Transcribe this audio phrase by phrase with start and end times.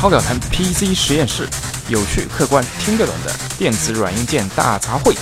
[0.00, 1.46] 超表谈 PC 实验室，
[1.90, 5.14] 有趣、客观、听得懂的电子软硬件大杂烩。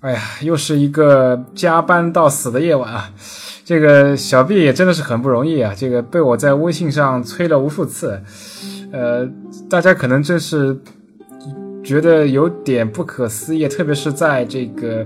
[0.00, 3.10] 哎呀，又是一个加班到死的夜晚啊！
[3.62, 8.22] 这个小 B 也真的是很不容易啊，这个被我在微信上催了无数次，
[8.90, 9.28] 呃，
[9.68, 10.80] 大家可能真是
[11.84, 15.04] 觉得有点不可思议，特别是在这个。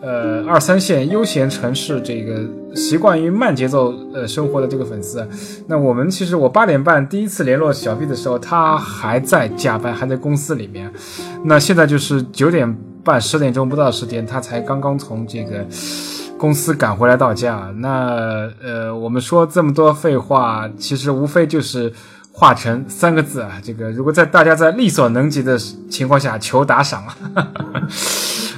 [0.00, 2.40] 呃，二三线悠闲城市，这个
[2.74, 5.26] 习惯于慢节奏呃生活的这个粉丝，
[5.66, 10.92] 那我们其实我八点半第一次联络小 B 的时候，他还在加班，还在公司里面。
[11.44, 15.66] 那现在就是九点半、十点钟不到十点，他才刚刚从这个
[16.38, 17.72] 公司赶回来到家。
[17.78, 21.92] 那呃，我们说这么多废话，其实无非就是
[22.30, 25.58] 化成三个字啊，这个如果在大家在力所能及的
[25.90, 27.02] 情况下求打赏。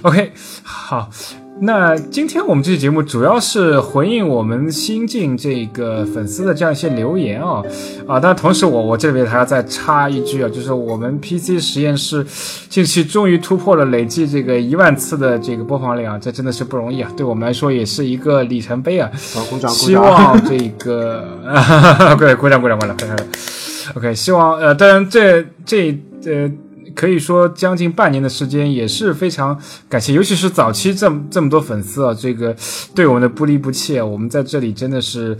[0.03, 1.11] OK，好，
[1.63, 7.63] 那今天我们这期节目主要是回应我们新进这个粉丝的这样一些留言啊
[8.07, 12.25] 啊，但同时我我这边还要再插一句啊，就是我们 PC 实验室
[12.71, 19.11] 近期终于突破了累计这个一万次的这个播放量，这真的是不容易啊，对我们来说也是一个里程碑啊。
[19.35, 21.29] 好，鼓掌，希望这个，
[22.19, 22.97] 对，鼓掌，鼓掌，鼓掌
[23.97, 25.91] ，OK，希望呃，当然这这
[26.25, 26.51] 呃。
[26.95, 32.55] 可以说将近半年的时间也是非常感谢，尤其是早期这么这么多粉丝啊，这个
[32.95, 35.35] 对我们的不离不弃啊，我们在这里真的是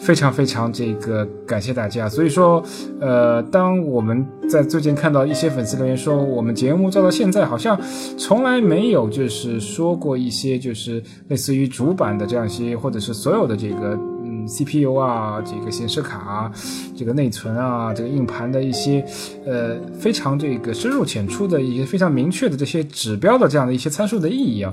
[0.00, 2.08] 非常非常这个感谢大家。
[2.08, 2.62] 所以说，
[3.00, 7.78] 呃，当我们在最近看到一些粉丝留言说，我们节目做到现在好像
[8.16, 14.13] 从来没有就是说过一些就是类似于主板的这样一些，或者是所有的这个。
[14.46, 16.52] CPU 啊，这个显示卡啊，
[16.96, 19.04] 这个内存啊，这个硬盘的一些，
[19.46, 24.72] 呃，非常这个深入浅出的一些非常明确的这些指标的这样的一些参数的意义啊。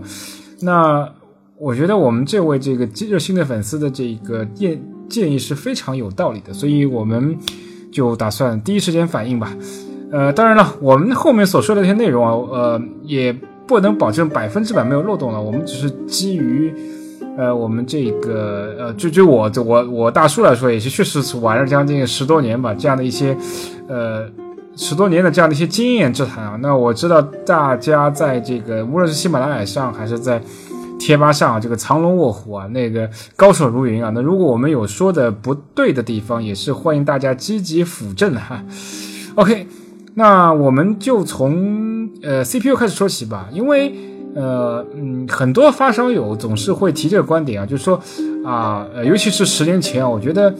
[0.62, 1.08] 那
[1.58, 7.38] 我觉得我们这位这个热心的粉丝的这个建建议是非常有道理的，所以我们
[7.92, 9.56] 就打算第一时间反应吧。
[10.12, 13.32] 呃，当然了，我们后面所说的这些内容啊，呃，也
[13.68, 16.74] 不能保证百分之百没有漏洞了，我们只是基于。
[17.38, 23.36] 呃，我们这个呃，就就我我我大叔来说，也是确实是玩了将近十多年吧，这样的一些，
[23.88, 24.28] 呃，
[24.76, 26.60] 十多年的这样的一些经验之谈啊。
[26.62, 30.42] 那我知道大家在这个无论是喜马拉雅上还是在
[31.00, 34.12] 贴吧上，这个藏龙卧虎啊，那个高手如云啊。
[34.14, 38.62] 那如果我们有说的不对的地方，也是欢迎大家积极辅正哈。
[39.36, 39.68] OK，
[40.16, 44.11] 那我们就从呃 CPU 开始说起吧，因为。
[44.34, 48.02] 呃嗯，很多发烧友总是会提这个观点啊，就是说
[48.46, 50.56] 啊，尤其是十年前啊，我觉得，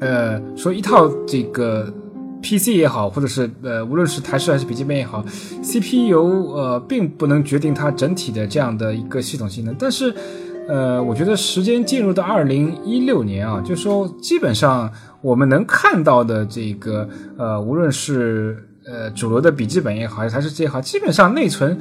[0.00, 1.86] 呃，说一套这个
[2.42, 5.24] PC 也好，或者是呃，无论是台式还是笔记本也好
[5.62, 9.72] ，CPU 呃，并不能决定它整体的这样的一个系统性能。
[9.78, 10.12] 但是，
[10.68, 21.78] 呃，我觉得时间进入到二零一六年啊，就是说基本上我们能看到的这个呃，无论是呃主流的笔记本也好，还是台式机也好，基本上内存。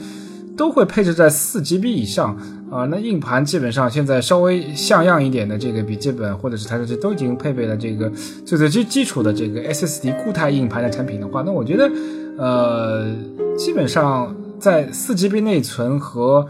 [0.62, 2.38] 都会配置在四 GB 以上
[2.70, 8.08] 啊，那硬盘基本上现在稍微像样一点的这个笔记本或者是台式机都已经配备了这个
[8.46, 11.92] 最最基基础的这个 SSD 固态硬盘的产品的话，那我觉得，
[12.38, 13.12] 呃，
[13.58, 16.48] 基本上在四 GB 内存和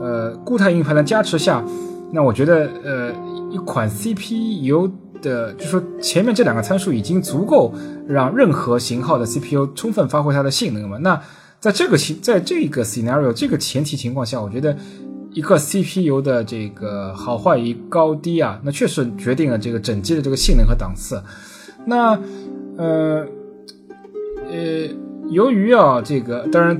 [0.00, 1.64] 呃固态硬盘的加持下，
[2.10, 3.12] 那我觉得呃
[3.52, 4.90] 一款 CPU
[5.22, 7.72] 的，就说前面这两个参数已经足够
[8.08, 11.20] 让任何型号的 CPU 充分发挥它的性能了，那。
[11.64, 14.76] 在这个情，在这个 scenario 这个前提情况下，我觉得
[15.32, 21.22] 一个 CPU 的这个好坏与高低啊，那确实决定了这个整机的这个性能和档次。
[21.86, 22.20] 那
[22.76, 23.26] 呃
[24.50, 24.86] 呃，
[25.30, 26.78] 由于啊，这个当然。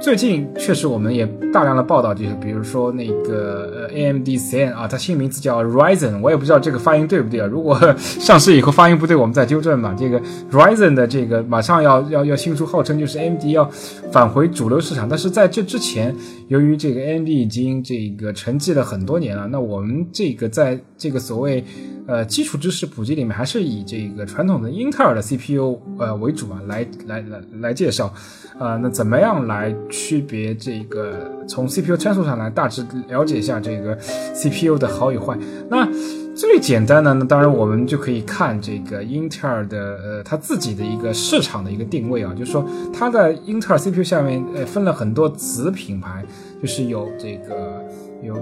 [0.00, 7.46] 最近确实，我们也大量的报道，就是比如说那个 AMD Zen 啊，它新名字叫 Ryzen，我也不知道这个发音对不对啊。
[7.46, 9.94] 如果上市以后发音不对，我们再纠正嘛。
[9.98, 10.20] 这个
[10.52, 13.68] Ryzen 的这个马上要要要新出，号称就是 AMD 要
[14.12, 15.08] 返回主流市场。
[15.08, 16.14] 但是在这之前，
[16.46, 21.64] 由于这个 AMD 已经这个沉寂了很多年了，那我们这个在这个所谓
[22.06, 28.14] 呃基础知识普及里面，还是以这个传统的英特尔的 CPU 呃为主啊，来来来来介绍。
[28.58, 31.30] 啊，那怎么样来区别这个？
[31.48, 33.96] 从 CPU 参数上来大致了解一下这个
[34.34, 35.34] CPU 的好与坏。
[35.70, 35.88] 那
[36.34, 42.62] 最简单的，那当然我们就可以看这个英特尔的呃，它自己的一个市场的一个定位啊，就是说
[42.92, 46.22] 它在英特尔 CPU 下面呃分了很多子品牌，
[46.60, 47.82] 就是有这个
[48.22, 48.36] 有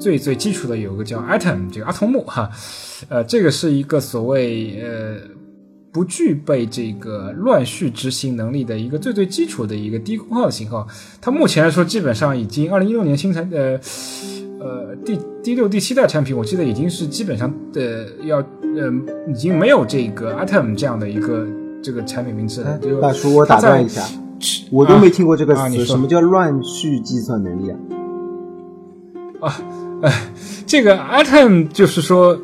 [0.00, 2.50] 最最基础的有个叫 Atom 这个阿童木哈，
[3.08, 5.16] 呃，这个是一个所谓呃。
[5.90, 10.86] 不具备这个乱序执行能力的一个最最基础的一个低功耗的型号，
[11.20, 13.78] 它目前来说基本上已经二零一六年新产呃
[14.60, 18.92] 呃第第六第七代产品，我记得已经是基本上的要呃
[19.28, 21.46] 已经没有这个 Atom 这样的一个
[21.82, 22.78] 这个产品名字的。
[22.78, 24.04] 就大叔，我打断一下，
[24.70, 27.78] 我都没听过这个词，什么叫乱序计算能力啊？
[29.40, 29.62] 啊，
[30.02, 30.12] 哎，
[30.66, 32.38] 这个 Atom 就是说，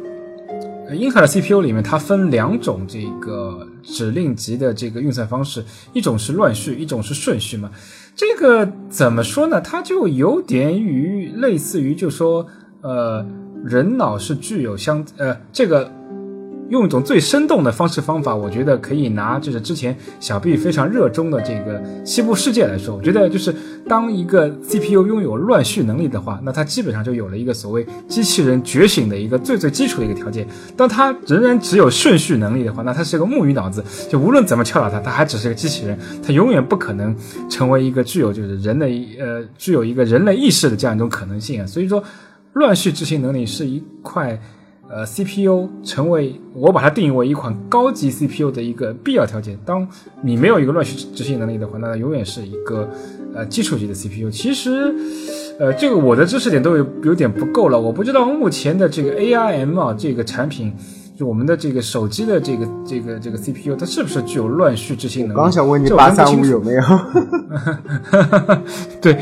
[0.93, 7.71] 英特尔 CPU 里面它分两种这个指令集的这个运算方式，一种是乱序，一种是顺序嘛。
[8.15, 9.61] 这个怎么说呢？
[9.61, 12.47] 它就有点与类似于，就说，
[12.83, 13.27] 呃，
[13.65, 15.91] 人脑是具有相呃这个。
[16.71, 23.55] 用一种最生动的方式方法，我觉得可以拿就是之前小 B 非常热衷的这个西部世界来说，我觉得就是
[23.89, 30.47] 当一个 CPU 拥有乱序能力的话，那它基本上就有了一个所谓机器人觉醒的一个最最基础的一个条件。
[30.77, 37.15] 当它仍然只有顺序能力的话，那它是个木鱼脑子，就无论怎么敲打它，它还只是个机器人，它永远不可能
[37.49, 41.67] 成为一个具有就是人类呃具有一个人类意识的这样一种可能性啊。
[41.67, 42.03] 所以说，
[42.55, 44.41] 乱序执行能力是一块。
[44.95, 49.59] 呃，CPU 成为我把它定义为一款高级 CPU 的一个必要条件。
[49.67, 49.89] 当
[50.23, 52.89] 你没有一个乱序执行能力的话，那它永远是一个
[53.35, 54.31] 呃基础级的 CPU。
[54.31, 54.95] 其实，
[55.59, 57.81] 呃，这个我的知识点都有有点不够了。
[57.81, 60.73] 我不知道目前的这个 ARM 啊这个产品。
[61.17, 65.41] 就我们的这个手机的这个这个这个 CPU，它是不是具有乱序执行能力？
[65.41, 66.83] 刚想问你八三五有没有？
[69.01, 69.17] 对，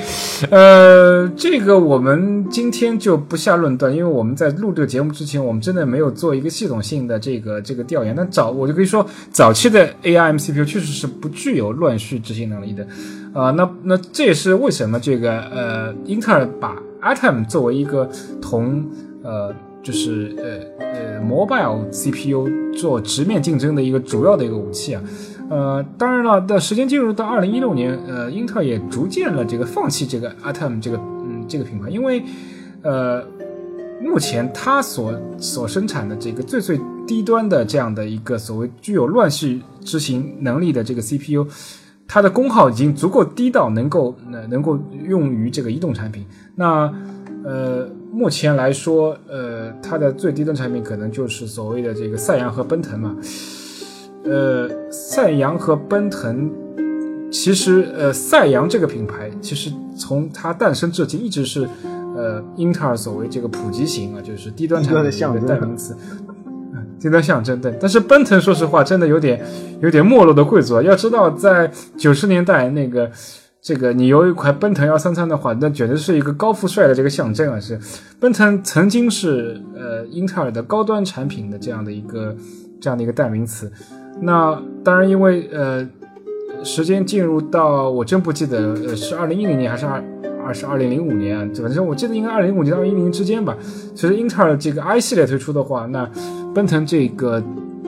[0.50, 8.14] 呃，这个我们今天就不下论断，因为我们在录这个节目之前，我们真的没有做一个系统性的这个这个调研。
[8.16, 12.86] 但早我就可以说，早期的 ARM CPU 确实是不具有乱序执行能力的。
[13.34, 18.08] 啊，那那这也是为什么这个呃，英特尔把 Atom 作为一个
[18.40, 18.82] 同
[19.22, 19.54] 呃。
[19.82, 25.02] 就是呃呃，mobile CPU 做直面竞争的一个主要的一个武器啊，
[25.50, 32.22] 呃，当然了，的时间进入到二零一六年，呃，英特尔也逐渐了这个放弃这个 Atom 这个嗯这个品牌，因为
[32.82, 33.24] 呃，
[34.00, 41.44] 目前它所所生产的这个最最低端的这样的一个所谓具有乱序执行能力的这个 CPU，
[42.06, 44.78] 它的功耗已经足够低到能够能能够
[45.08, 46.24] 用于这个移动产品，
[46.54, 46.92] 那
[47.44, 47.88] 呃。
[48.12, 53.16] 目前来说，呃，它的最低端产品可能就是所谓的这个赛扬和奔腾嘛。
[54.24, 56.50] 呃，赛扬和奔腾，
[57.30, 61.66] 其实呃，赛扬这个品牌其实从它诞生至今一直是
[62.14, 65.96] 呃英特尔所谓这个普及型啊，就是低端产品的代名词，
[67.00, 67.58] 低端象征。
[67.62, 69.42] 对，但是奔腾说实话真的有点
[69.80, 70.82] 有点没落的贵族啊。
[70.82, 73.10] 要知道，在九十年代那个。
[73.62, 77.60] 这个你有一款奔腾幺三三的话，那简直是一个高富帅的这个象征啊！
[77.60, 77.78] 是，
[78.18, 82.36] 奔腾曾经是呃英特尔的高端产品的这样的一个
[82.80, 83.70] 这样的一个代名词。
[84.20, 85.88] 那当然，因为呃
[86.64, 90.02] 时间进入到我真不记得呃是二零一零年还是二
[90.44, 93.56] 二是二零零五年啊，反正我记得应该二零零五年到二零一零之间吧。
[93.94, 96.04] 其实英特尔这个 i 系列推出的话，那
[96.52, 97.40] 奔腾这个。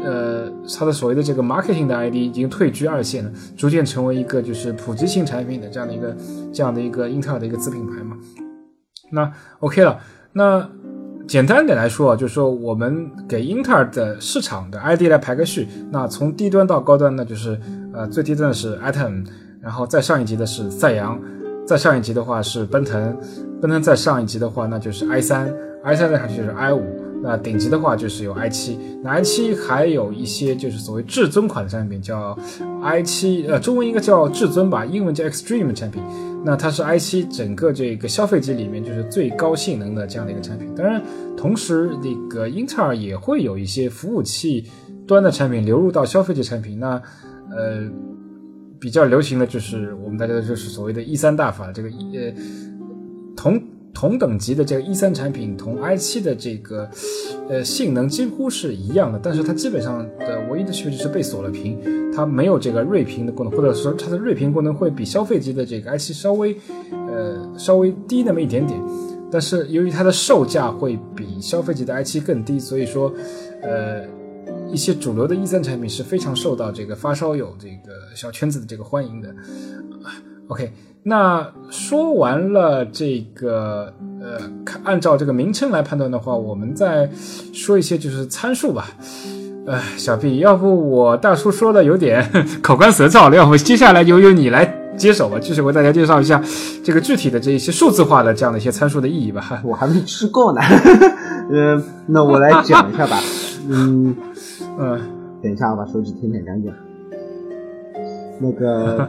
[0.06, 0.43] 呃，
[0.78, 6.16] 它的所谓的这个 marketing 的 ID 已经退居二线了，逐渐成为一个就是普及性产品的这样的一个
[6.52, 8.16] 这样的一个英特尔的一个子品牌嘛。
[9.10, 9.30] 那
[9.60, 9.98] OK 了，
[10.32, 10.68] 那
[11.26, 17.60] 简单点来说啊，就是说我们给英特尔的市场的 ID 来排个序，那从低端到高端呢，就是
[17.92, 19.26] 呃最低端的是 Atom，
[19.60, 21.20] 然后再上一级的是赛扬，
[21.66, 23.16] 再上一级的话是奔腾，
[23.60, 27.03] 奔腾再上一级的话那就是 i 三，i 三再上去就是 i 五。
[27.26, 32.38] 那顶级的话就是有 i 七，那 i 七还有一些就是所谓至尊款的产品，叫
[32.82, 36.02] i 七，呃，中文应该叫至尊吧，英文叫 extreme 产品。
[36.44, 40.68] 那它是 i 七整个这个消费级里面就是最高性能的这样的一个产品。
[40.74, 41.02] 当然，
[41.34, 44.66] 同时那个英特尔也会有一些服务器
[45.06, 46.78] 端的产品流入到消费级产品。
[46.78, 47.00] 那
[47.50, 47.88] 呃，
[48.78, 52.34] 比较流行的就是我们大家就是所谓的 E 三大法，这个呃
[53.34, 53.58] 同。
[53.94, 56.90] 同等级的这个 E 三产品同 i 七的这个，
[57.48, 61.78] 呃，性能几乎是一样的，但是它基本上的唯一的区别就是被锁了屏，
[62.12, 66.56] 它没有这个锐屏的功能，或者说它的锐屏功能会比消费级的这个 i 七稍微，
[66.90, 68.78] 呃，稍微低那么一点点。
[69.30, 73.12] 但是由于它的售价会比消费级的 i 七更低，所以说，
[73.62, 74.04] 呃，
[74.70, 79.34] 一些主流的 E 三产品是非常受到这个发烧友这个小圈子的这个欢迎的。
[80.48, 80.72] OK。
[81.06, 83.92] 那说完了这个，
[84.22, 84.38] 呃，
[84.84, 87.08] 按照这个名称来判断的话，我们再
[87.52, 88.86] 说一些就是参数吧。
[89.66, 92.26] 呃，小 B，要不我大叔说的有点
[92.62, 94.64] 口干舌燥了，要不接下来由由你来
[94.96, 96.42] 接手吧，继续为大家介绍一下
[96.82, 99.60] 这个具体的这一些数字化的这样的一些参数的意义吧。
[99.62, 100.60] 我还没吃够呢，
[101.52, 103.18] 呃，那我来讲一下吧。
[103.68, 104.14] 嗯
[104.78, 105.00] 嗯，
[105.42, 106.72] 等一下，我把手指舔舔干净。
[108.40, 109.08] 那个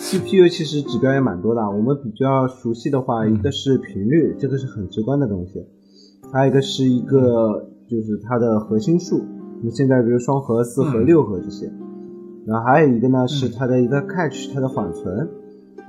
[0.00, 5.64] CPU 其实指标也蛮多的，我们比较熟悉的话，一个是频率，这个是很直观的东西，
[6.32, 9.20] 还有一个是一个就是它的核心数，
[9.62, 11.70] 那现在比如双核、四核、六核这些，
[12.46, 15.28] 然后还有一个呢是它的一个 cache，它的缓存，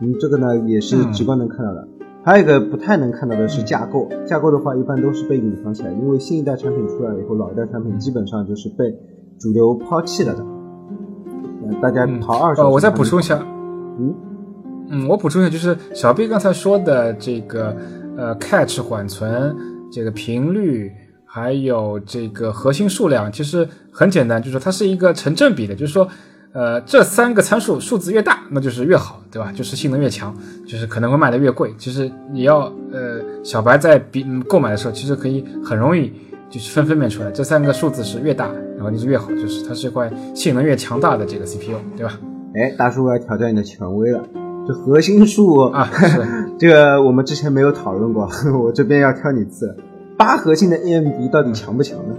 [0.02, 1.88] 嗯，这个呢也是直观能看到的。
[2.24, 8.94] 还有一个不太能看到的是架构，架构的话一般都是被隐藏起来，因为新一代产品出来以后，老一代产品基本上就是被
[9.40, 10.46] 主流抛弃了的。
[11.82, 12.70] 大家淘二手。
[12.70, 13.44] 我再补充一下，
[14.10, 17.76] 嗯嗯，我补充一下，就是小 B 刚才说的这个
[18.18, 19.56] 呃，catch 缓存
[19.92, 20.92] 这个频率。
[21.34, 26.06] 还有这个核心数量，其实很简单，就是它是一个成正比的，就是说，
[26.52, 29.50] 呃，这三个参数数字越大，那就是越好，对吧？
[29.56, 30.36] 就是性能越强，
[30.68, 31.74] 就是可能会卖的越贵。
[31.78, 36.12] 其实你要，呃，小白在比购买的时候，其实可以很容易
[36.50, 42.20] 就是分分辨出来，这三个数字是越大，然后就是越好，就是它是一块性能越强大的这个 CPU，对吧？
[42.54, 44.22] 哎，大叔，我要挑战你的权威了，
[44.68, 45.90] 这核心数啊，
[46.60, 48.30] 这个我们之前没有讨论过，
[48.62, 49.74] 我这边要挑你刺。
[50.18, 52.16] 八核心的 AMD 到底强不强呢？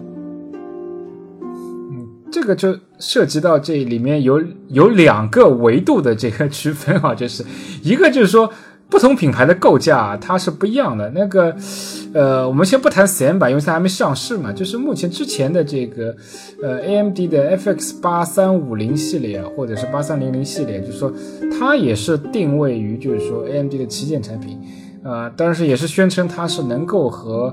[1.43, 7.45] 嗯，这个就涉及到这里面有有两个维度的这个区分啊，就是
[7.83, 8.51] 一个就是说
[8.93, 11.11] 不同品牌的构架它是不一样的。
[11.15, 11.57] 那个
[12.13, 14.53] 呃，我们先不谈死板，因为它还没上市嘛。
[14.53, 16.15] 就是目前之前的这个
[16.63, 21.11] 呃 AMD 的 FX 八三五零系列或者是八三零零系列，就是说
[21.59, 24.61] 它也是定位于就是说 AMD 的旗舰产品。
[25.05, 27.53] 呃，但是也是宣称它是能够和，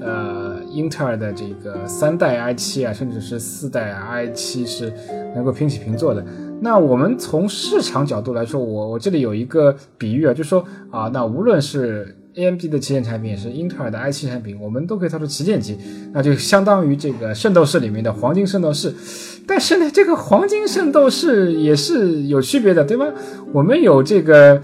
[0.00, 4.92] 呃，英特尔的这个三代 i 七啊，甚至是四代 i 七是
[5.34, 6.22] 能够平起平坐的。
[6.62, 15.76] 那我们从市场角度来说，我我这里有一个比喻啊，就说啊，那无论是 AMD 的旗舰产品，也是英特尔的 i 七产品，我们都可以套出旗舰机，
[16.12, 18.94] 那就相当于这个圣斗士里面的黄金圣斗士。
[19.46, 23.06] 但是呢，这个黄金圣斗士也是有区别的，对吧？
[23.52, 24.62] 我们有这个。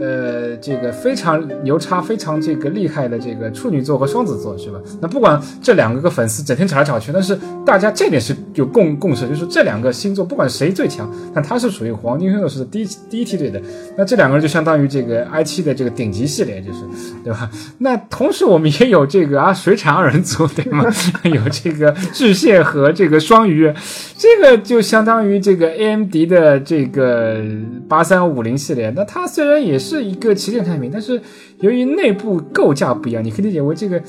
[0.00, 4.78] 呃，这个非常牛叉、非常这个厉害的这个处女座和双子座，是吧？
[5.00, 13.62] 那不管这两个个粉丝整天吵来吵去，但是大家这点是有共共识，就是这两个星座不管谁最强，但他是属于黄金圣斗士的第一第一梯队的。
[13.96, 16.80] 那这两个人就相当于这个 i 七的这个顶级系列，就是
[17.22, 17.48] 对吧？
[17.78, 20.84] 那同时我们也有这个啊水产二人组，对吗？
[21.22, 23.72] 有这个巨蟹和这个双鱼，
[24.18, 27.40] 这个就相当于这个 AMD 的这个
[27.88, 28.92] 八三五零系列。
[28.96, 29.83] 那它虽然也是。
[29.84, 31.20] 是一个旗舰产品，但是
[31.60, 34.02] 由于内部构架不一样，你可以理解为这个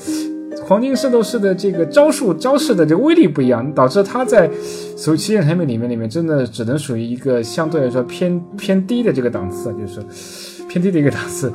[0.64, 4.50] 黄金圣斗士的这个招数招式的这个威力不一样，导致它在
[4.96, 10.00] 所有旗舰产品里面里面真的只能属于一个相对来说偏偏低的这个档次，就是
[10.66, 11.52] 偏低的一个档次。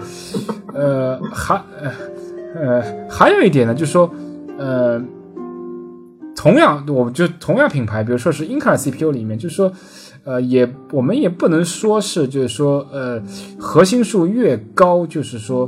[0.73, 1.91] 呃，还呃
[2.55, 4.09] 呃还有一点呢，就是说
[4.57, 5.01] 呃，
[6.35, 9.71] 同样我就同样品牌，比如说是英特尔 CPU 里面，就是说。
[10.23, 13.21] 呃，也我们也不能说是，就是说，呃，
[13.57, 15.67] 核心数越高，就是说，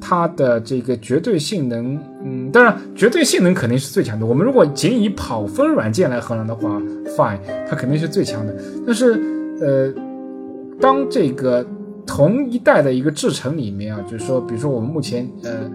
[0.00, 4.24] 它的这个绝对性能，嗯，当然，绝对性能肯定是最强的。
[4.24, 6.80] 我们如果仅以跑分软件来衡量的话
[7.16, 7.38] ，fine，
[7.68, 8.56] 它肯定是最强的。
[8.86, 9.20] 但是，
[9.60, 9.92] 呃，
[10.80, 11.66] 当这个
[12.06, 15.68] 同一代的一个制程里面啊，就是说，比如说我们目前呃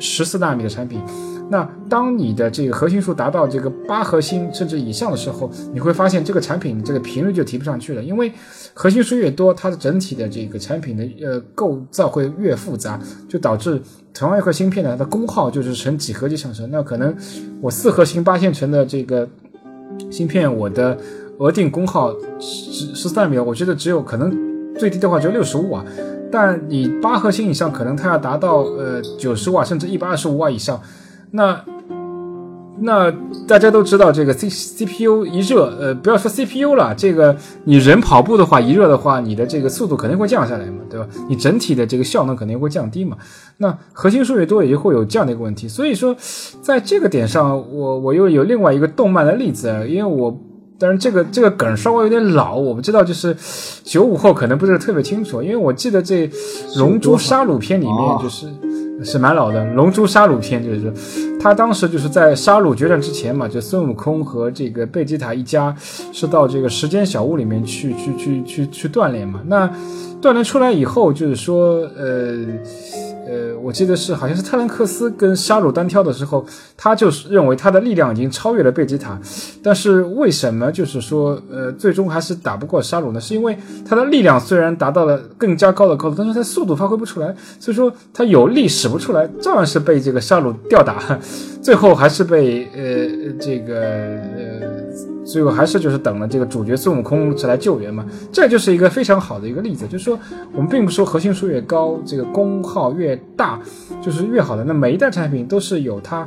[0.00, 1.00] 十四纳米的产品。
[1.48, 8.32] 那当你的这个核心数达到这个八核心甚至以上的时候，你会发现这个产品这个频率就提不上去了，因为
[8.74, 12.98] 核心数越多，它的整体的这个产品的呃构造会越复杂，
[13.28, 13.80] 就导致
[14.12, 16.68] 同样一块芯片呢，它的功耗就是呈几何级上升。
[16.68, 17.14] 那可能
[17.60, 19.28] 我四核心八线程的这个
[20.10, 20.98] 芯片，我的
[21.38, 24.36] 额定功耗十十三秒，我觉得只有可能
[24.76, 25.84] 最低的话只有六十五瓦，
[26.32, 30.82] 但你八核心以上，可能它要达到呃九十瓦甚至一百二十五瓦以上。
[31.30, 31.64] 那
[32.78, 33.10] 那
[33.48, 41.06] 大家都知道，这个 C C P U 一热，呃，不要说 C P U 了，这个你人跑步的话，一热的话，你的这个速度肯定会降下来嘛，对吧？
[41.28, 43.16] 你整体的这个效能肯定会降低嘛。
[43.56, 45.66] 那核心数越多，也就会有这样的一个问题。
[45.66, 46.14] 所以说，
[46.60, 50.38] 在这个点上，我我又有另外一个动漫的例子，因为我
[50.78, 53.36] 当然这个这个梗稍微有点老，我不知道就是
[53.84, 56.26] 九五后可能不是特别清楚，因为我记得这
[56.78, 58.46] 《龙珠杀戮篇》里面就是。
[59.04, 65.76] 是蛮老的《龙珠杀戮篇》，就是他当时就是在杀戮决战之前嘛，就孙悟空和这个贝吉塔一家
[66.14, 69.42] 是到这个时间小屋里面去去去去去锻炼嘛。
[69.44, 69.70] 那
[70.22, 72.46] 锻炼出来以后，就是说，呃。
[73.28, 79.18] 呃，我记得是好像是特兰克斯跟沙鲁单挑的时候，他就是认为他的力量已经超越了贝吉塔，
[79.62, 83.20] 但是为什么就是说，呃，最终还是打不过沙鲁呢？
[83.20, 91.18] 是因为他的力量虽然达到了更加高的高度，但是他速度发挥不出来，所以说他有力使不出来，照样是被这个沙鲁吊打，
[91.60, 94.65] 最后还是被呃这个呃。
[95.26, 100.18] 最后还是就是等了这个主角孙悟空来救援嘛，这就是一个非常好的一个例子，就是说
[100.52, 103.60] 我们并不说核心数越高，这个功耗越大
[104.00, 104.62] 就是越好的。
[104.62, 106.26] 那每一代产品都是有它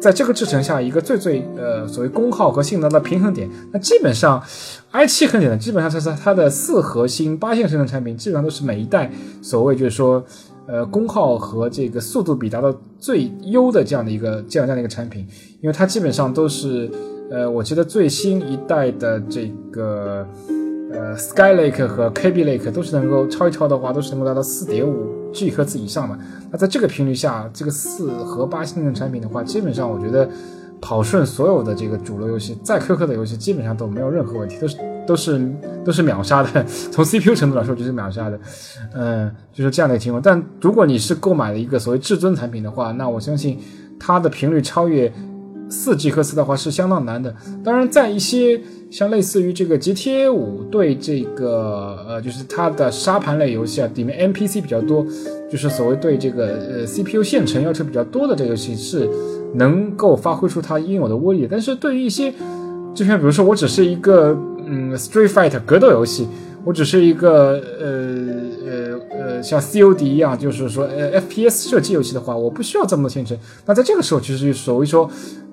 [0.00, 3.48] 在这个制程下一个最最呃所谓功耗和性能的平衡点。
[3.72, 4.42] 那基本上
[4.92, 9.10] i7 很简单，基本上它是它的四核心八线生成产品，基本上都是每一代
[9.42, 10.24] 所谓就是说
[10.66, 15.26] 呃功耗和这个速度比达到最优的这样的一个这样这样的一个产品，
[15.60, 16.90] 因为它基本上都是
[17.30, 20.26] 呃我记得最新一代的这个。
[20.90, 26.18] 呃，Skylake 和 KB Lake 都是能够超一超的话，都是能够达到四点五 G 赫兹以上的。
[26.50, 30.26] 那在这个频率下，这个四和八性能产品的话，基本上我觉得
[30.80, 35.52] 跑顺所有的这个主流游戏，再苛刻的游戏，基本上都没有任何问题，都是都是
[35.84, 36.64] 都是秒杀的。
[36.90, 38.40] 从 CPU 程度来说，就是秒杀的。
[38.94, 40.22] 嗯，就是这样的情况。
[40.22, 43.58] 但如果你是购买了一个所谓至尊产品的话，那我相信
[44.00, 45.12] 它的频率超越。
[45.68, 47.34] 四 G 赫兹的话是相当难的。
[47.64, 48.60] 当然，在一些
[48.90, 55.06] 像类似于这个 GTA 五对这个呃，就是它的沙盘类游戏啊，里面 NPC 比较多，
[55.50, 59.08] 就是所谓对这个呃 CPU 线程要求比较多的这个游戏是
[59.54, 61.48] 能够发挥出它应有的威力。
[61.50, 62.32] 但是对于一些，
[62.94, 66.26] 就像比如说我只是一个嗯 Street Fighter 格斗游戏，
[66.64, 68.48] 我只是一个呃。
[69.40, 73.38] 像 COD 一样，就是说，呃，FPS 射击游戏的话，我不需要这么多线程。
[73.64, 75.08] 那在这个时候，其实所谓说，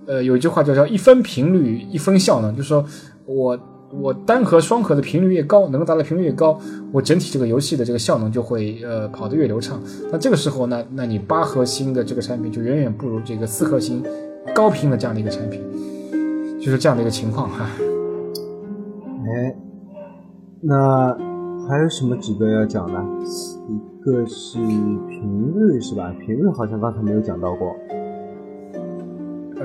[0.07, 2.85] 呃，有一句话叫叫一分频率一分效能，就是说
[3.25, 3.59] 我
[3.91, 6.59] 我单核双核的频率越高，能达到频率越高，
[6.91, 9.81] 我整体这个游戏的这个效能就会呃跑得越流畅。
[10.12, 14.03] 那这个时候呢，那你八核心的这个产品就远远不如这个四核心
[14.53, 15.62] 高频的这样的一个产品，
[16.59, 17.67] 就是这样的一个情况哈。
[19.27, 19.55] 哎，
[20.62, 21.17] 那
[21.67, 22.93] 还有什么指标要讲的？
[23.67, 26.13] 一个是频率是吧？
[26.19, 27.75] 频率好像刚才没有讲到过。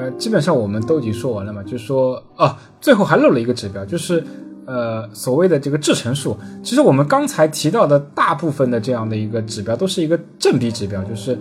[0.00, 4.24] 呃，基本上我们都已经说完了嘛，就是说，哦，最后还漏了一个指标，就是
[4.64, 6.36] 呃所谓的这个制程数。
[6.62, 11.38] 其实我们刚才提到的大部分的这样的一个指标都是一个正比指标，就是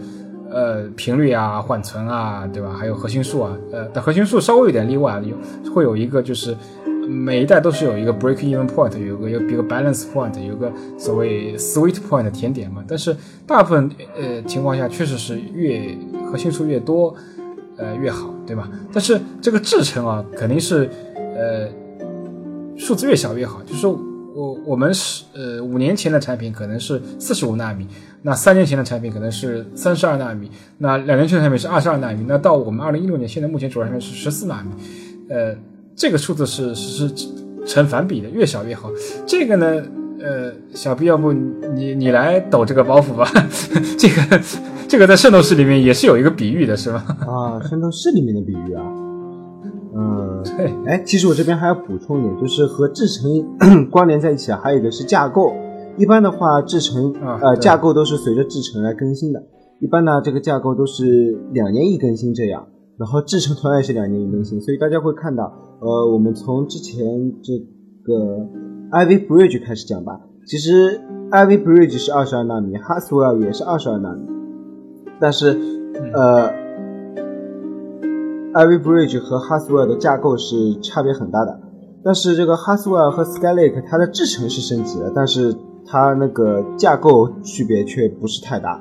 [0.52, 2.74] 呃频率啊、缓存啊，对吧？
[2.74, 6.56] 还有核心数啊，呃，但核心数稍微有点例外，有会有一个就是。
[7.12, 12.84] 每一代都是有一个 break even point，有个有一个 balance point，有个所谓 sweet point 的甜点嘛。
[12.88, 15.98] 但是大部分呃情况下确实是越
[16.30, 17.16] 核心数越多，
[17.78, 18.70] 呃越好，对吧？
[18.92, 21.68] 但是这个制程啊，肯定是呃
[22.76, 23.62] 数字越小越好。
[23.64, 27.88] 就是我我们是呃五年前的产品可能是四十五纳米，
[28.24, 34.72] 那三年前的产品可能是三十二纳米，那两年前的产品是二十二纳米，那到我们二零一六年，现在目前主要产品是十四纳米，
[35.30, 35.56] 呃。
[35.96, 37.12] 这个数字是是
[37.68, 38.90] 成反比的，越小越好。
[39.28, 39.84] 这个呢，
[40.22, 43.30] 呃，小 B，要不你你来抖这个包袱吧？
[44.00, 44.40] 这个
[44.90, 47.06] 这个在圣斗士里面也是有一个比喻的，是吧？
[47.28, 48.84] 啊，圣斗士里面的比喻啊。
[49.96, 50.74] 嗯， 对。
[50.88, 55.54] 哎，其实我这边还要补充一点，就是和制程 关联在一起啊，还有一个是架构。
[55.96, 59.44] 一般的话，制程呃架构都是随着制程来更新的。
[59.80, 62.68] 一般呢，这个架构都是两年一更新这样。
[62.98, 65.54] 然后制程同样也是两年一更新，所以大家会看到。
[65.82, 66.98] 呃，我们从之前
[67.44, 67.54] 这
[68.04, 68.50] 个
[68.92, 70.20] Ivy Bridge 开始讲吧。
[70.48, 71.00] 其实
[71.30, 74.26] Ivy Bridge 是二十二纳米，Haswell 也是二十二纳米，
[75.20, 75.58] 但是
[76.14, 76.50] 呃
[78.54, 81.60] ，Ivy Bridge 和 Haswell 的架构是差别很大的。
[82.04, 85.54] 但是这个 Haswell 和 Skylake 它的制程是升级了，但是
[85.86, 88.80] 它那个架构区别却不是太大。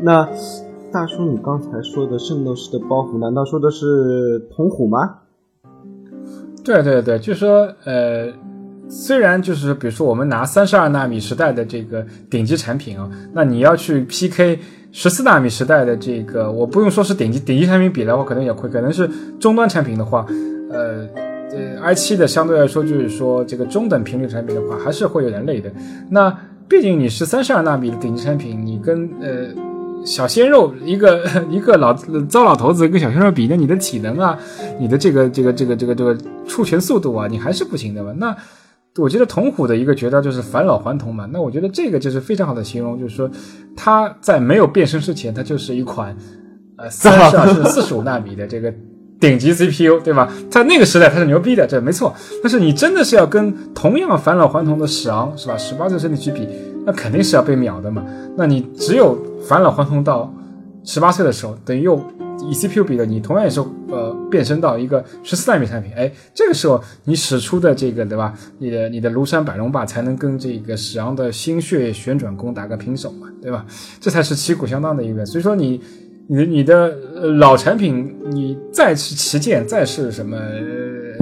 [0.00, 0.28] 那
[0.92, 5.18] 大叔，你刚才说的圣斗士的包袱，难道说的是铜虎吗？
[6.64, 8.32] 对对对，就是说，呃，
[8.88, 14.58] 虽然就是比如说我们拿三十二纳米时代的这个顶级产品啊，那你要去 PK
[14.92, 20.24] 十四纳米时代的这个，我不用说是顶级顶级产品比的话，可能也会，可能是中端产品的话，
[20.70, 21.06] 呃，
[21.52, 25.70] 呃，i 七的相对来说就是说这个中等频率产品的话，还是会有点累的。
[26.10, 26.34] 那
[26.68, 29.48] 毕竟你是三十二纳米的顶级产品，你跟呃。
[30.04, 31.92] 小鲜肉一个 一个老
[32.28, 34.38] 糟老头子跟小鲜肉比，那你的体能啊，
[34.78, 38.14] 你的这个这个这个这个这个出拳速度啊，你还是不行的嘛。
[38.18, 38.36] 那
[38.98, 41.28] 我觉得童虎的一个绝招就是返老还童嘛。
[41.32, 43.30] 那我觉得这个就是非常好的形容，就是说
[43.76, 46.16] 它在没有变身之前，它就是一款
[46.76, 48.72] 呃 三十二甚至四十五纳米的这个
[49.20, 50.32] 顶级 CPU，对吧？
[50.50, 52.14] 在那个时代它是牛逼的，这没错。
[52.42, 55.56] 但是你真的是要跟同样返老还童的史昂是吧？
[55.56, 56.48] 十八岁身体去比，
[56.84, 58.04] 那肯定是要被秒的嘛。
[58.36, 59.16] 那你只有。
[59.46, 60.34] 返老还童到
[60.82, 61.94] 十八岁的时候，等于又
[62.44, 68.34] 以 CPU 比的，你同样也是呃变身到一个十四纳米产品，哎，这个时候你使出的这个对吧？
[68.58, 73.64] 你的你的庐山百龙霸才能跟这个史昂的心血旋转弓打个平手嘛，对吧？
[74.00, 75.24] 这才是旗鼓相当的一个。
[75.24, 75.80] 所以说你
[76.28, 76.88] 你你的
[77.38, 80.36] 老产品，你再是旗舰，再是什么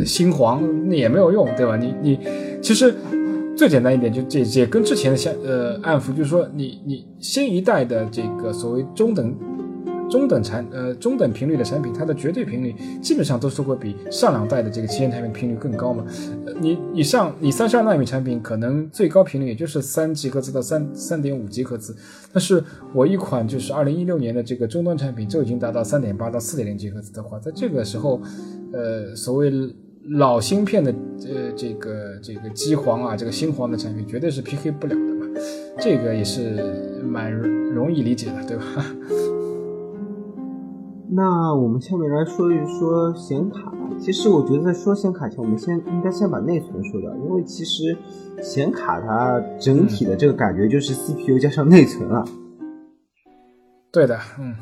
[0.04, 1.76] 新皇，那也没有用，对吧？
[1.76, 2.18] 你你
[2.62, 2.94] 其实。
[3.56, 9.32] 最简单一点，就这这跟之前的相呃暗符，就是说你你新一代的这个所谓中等
[10.10, 16.04] 中等产呃中等频率的产品，它的绝对频率基本上都是会比上两代的这个旗舰产品频率更高嘛。
[16.46, 21.96] 呃你你上你三十二纳米产品可能最高频率也就是三吉赫兹到三三点五吉赫兹，
[22.32, 22.62] 但是
[22.92, 28.20] 我一款就是二零一六年的这个终端产品就已经达到三点八到四点零吉赫兹的话，在这个时候，
[28.72, 29.52] 呃，所谓
[30.10, 30.94] 老芯片的
[31.26, 35.26] 呃这个这个机皇啊，这个新皇的产品绝对是 PK 不了的嘛，
[35.80, 38.64] 这个也是蛮容易理解的，对吧？
[41.14, 43.72] 那我们下面来说一说显卡。
[44.00, 47.96] 其实我觉得在说显卡前，我们先应该先把内存说掉，因为其实
[48.42, 52.24] 显卡它整体的这个感觉就是 CPU 加上内存啊。
[53.92, 54.54] 对的，嗯。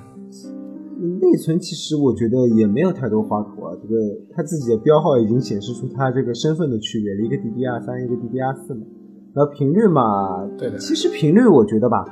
[1.21, 3.97] 内存其实我觉得也没有太多花头啊，这个
[4.37, 8.83] 它自己的标号已经显示出它这个身份的区别了，一个 DDR 三，一个 DDR 四嘛。
[9.35, 10.79] 然后频率嘛，对的。
[10.79, 12.05] 其实频率我觉得吧，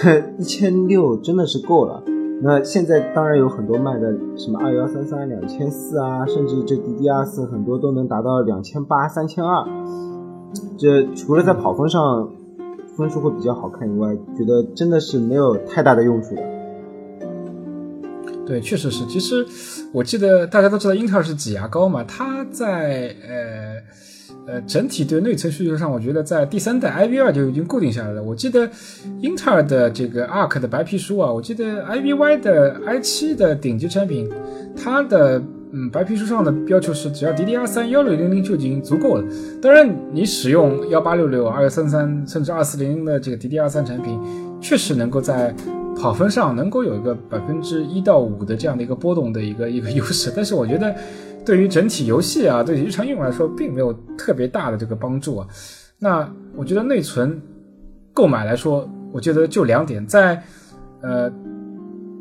[0.00, 2.02] 这 一千六真的是够了。
[2.40, 9.66] 那现在当然有很多卖的什么二幺三三两千四啊，甚至这 DDR 四很多都能达到两千八三千二。
[10.78, 12.30] 这除了在跑分上
[12.96, 16.42] 分数会比较好看以外，觉得真的是没有太大的用处的。
[18.46, 19.04] 对，确实是。
[19.06, 19.44] 其实
[19.92, 23.82] 我记得大家都知道英特尔是挤牙膏嘛，它在呃。
[24.50, 28.22] 呃，整体对内存需求上，我觉得在第三代 iV 二就已经固定下来了。
[28.22, 28.66] 我记得
[29.20, 34.26] 英特尔的这个 ARC 的白皮书啊，我记得 iVY 的 i 七的顶级产品，
[34.74, 35.38] 它的
[35.72, 39.24] 嗯白皮书上的要求是只要 DDR 三幺六零零就已经足够了。
[39.60, 44.18] 当然，你使用幺八六六、二幺三三甚至二四零零的这个 DDR 三产品，
[44.62, 45.54] 确实能够在
[45.94, 50.32] 跑分上能够有一个百分之一到五的这样的一个波动的一个一个优势。
[50.34, 50.94] 但是我觉得。
[51.44, 55.48] 对于整体游戏啊，对于日常应用来说，并没有特别大的这个帮助啊。
[55.98, 57.40] 那我觉得内存
[58.12, 60.42] 购买来说，我觉得就两点，在
[61.02, 61.32] 呃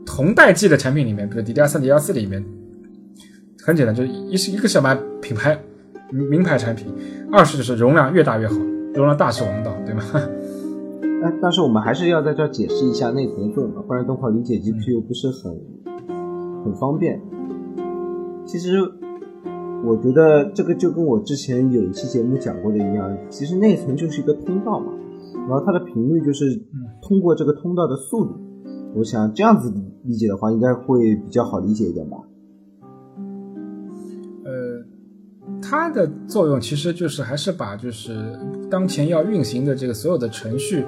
[0.05, 2.43] 同代际的产品里面，比如 DDR 三、DDR 四里面，
[3.63, 5.59] 很简单，就是一是一个是买品牌
[6.09, 6.87] 名牌产品，
[7.31, 8.55] 二是就是容量越大越好，
[8.93, 10.03] 容量大是王道，对吗？
[11.21, 15.51] 但但是我们还是要在这解释一下内存作用，不然等会儿理解 GPU 不是很
[16.63, 17.21] 很方便。
[18.45, 18.71] 其实。
[19.85, 24.91] 我觉得这个就跟我之前有一期节目讲过的一样，其实内存就是一个通道嘛，
[25.47, 26.45] 然后它的频率就是
[27.01, 28.35] 通过这个通道的速度。
[28.95, 32.17] 我想这样子理解的话，应该会比较好理解一点吧。
[34.43, 34.83] 呃，
[35.61, 38.37] 它的作用其实就是还是把就是
[38.69, 40.83] 当前要运行的这个所有的程序。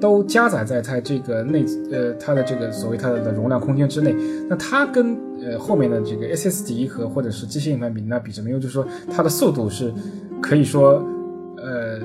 [0.00, 4.14] 都加载在它这个内呃它的这个所谓它的容量空间之内，
[4.50, 8.60] 那它跟呃后面的这个 SSD 和或者是机械硬盘比，那比什么用？
[8.60, 9.92] 就是说它的速度是
[10.40, 11.04] 可以说
[11.56, 12.00] 呃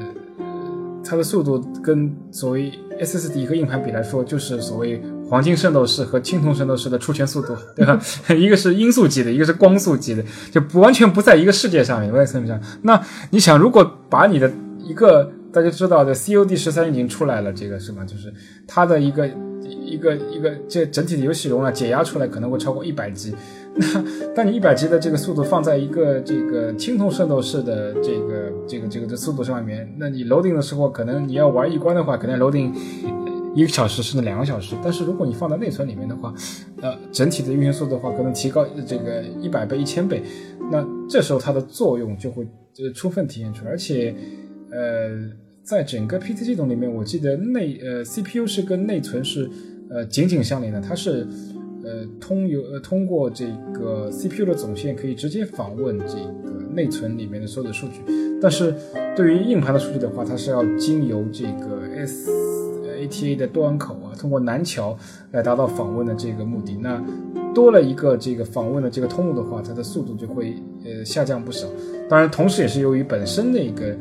[1.04, 8.00] 它的速度跟所谓 SSD 和硬盘比来说，就是所谓黄金圣斗士和青铜圣斗士的出拳速度，对吧？
[8.36, 12.60] 一个是音速级的，一个是光速级的，就不完全不在一个世界上面，在层面上。
[12.84, 14.52] 那你想，如果把你的
[14.84, 18.04] 一个大家知道的 COD 十三已经出来了，这个是吗？
[18.06, 18.32] 就是
[18.68, 19.28] 它的一个
[19.90, 23.34] 一个一个这整体的游戏容量解压出来可能会超过一百 G。
[23.76, 32.72] 那当你一百 G 的这个速度放在一个这个青铜圣斗士的这个这个这个的速度上面，那你 loading 的时候可能你要玩一关的话，可能 loading
[33.56, 34.76] 一个小时甚至两个小时。
[34.84, 36.34] 但是如果你放在内存里面的话，
[36.82, 40.22] 呃，整体的运行速度的话可能提高这个一百倍、一千倍。
[40.72, 42.48] 那这时候它的作用就会
[42.78, 44.14] 呃充分体现出来，而且。
[44.72, 45.10] 呃，
[45.64, 49.50] 在整个 PT 系统里面，我记得内呃 CPU 是跟内存是
[49.90, 51.28] 呃紧紧相连的，它是
[51.84, 58.02] 呃通由呃通过这个 CPU 的总线可以直接访问这个内存里面的所有的数据，
[58.42, 58.74] 但是
[59.16, 64.98] 对于硬盘的数据的话，它是要经由这个 SATA 的端口啊，通过南桥
[65.32, 66.76] 来达到访问的这个目的。
[66.76, 67.04] 那
[67.54, 71.68] 多了一个这个访问的这个通路的话，它的速度就会呃下降不少。
[72.08, 73.96] 当然，同时也是由于本身的一个。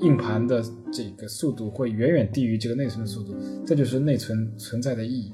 [0.00, 3.34] 硬盘的这个速度会远远低于这个内存的速度，
[3.66, 5.32] 这就是内存存在的意义。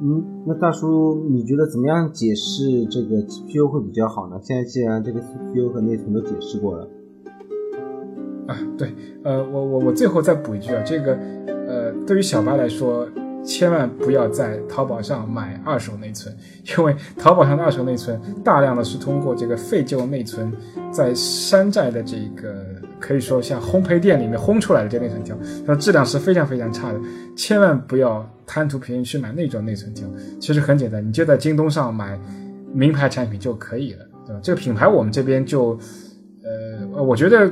[0.00, 4.38] 嗯，那大叔，你觉得怎么样解释这个 GPU 会比较好呢？
[4.42, 6.88] 现在既然这个 CPU 和内存都解释过了，
[8.46, 11.12] 啊，对，呃，我我我最后再补一句啊，这个，
[11.66, 13.08] 呃，对于小白来说。
[13.42, 16.34] 千万不要在淘宝上买二手内存，
[16.76, 20.52] 因为淘宝上的二手内存大量的是通过这个废旧内存，
[20.92, 22.64] 在山寨的这个
[22.98, 27.00] 可以说像烘焙店里面烘出来的这内存条，它质量是非常非常差的。
[27.34, 30.06] 千万不要贪图便宜去买那种内存条。
[30.38, 32.18] 其实很简单，你就在京东上买
[32.72, 34.40] 名牌产品就可以了，对吧？
[34.42, 35.78] 这个品牌我们这边就，
[36.44, 37.50] 呃，我觉得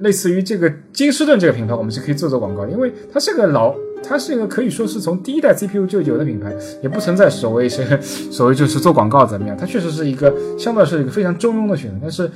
[0.00, 3.74] 类似于这个金士顿这个品牌，我们是可以做做广告，因为它是个老。
[4.02, 12.30] 它是一个可以说是从第一代 CPU 就有的品牌，也不存在所谓是所谓就是做广告怎么样，它确实是一个相对是一个非常中庸的选择，但是。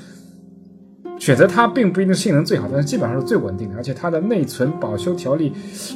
[1.18, 5.50] 选择它并不一定性能最好，但是基本上是最稳定的，而且它的内存保修条例，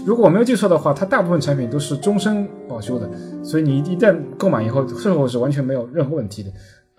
[0.07, 3.09] 如果我没有记错的话，它大部分产品都是终身保修的，
[3.43, 6.51] 所以你一旦购买以后，售后是完全没有任何问题的。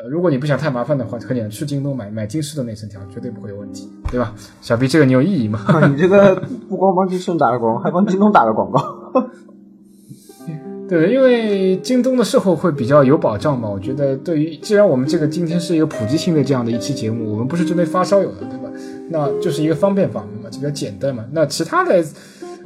[0.01, 4.33] 呃，如果你不想太麻烦的话，很简单，去京东买买金狮的内存条，绝对不会有问题，对吧？
[4.59, 5.59] 小 B，这个你有异议吗？
[5.87, 6.35] 你这个
[6.67, 8.81] 不光帮金狮打了广告，还帮京东打了广告。
[10.89, 13.69] 对，因为京东的售后会比较有保障嘛。
[13.69, 18.71] 我觉得，对于既然我们这个今天是一个普及性的这样的一期节目，我们不是针对发烧友的，对吧？
[19.09, 21.23] 那就是一个方便法嘛，就比较简单嘛。
[21.31, 22.03] 那其他的，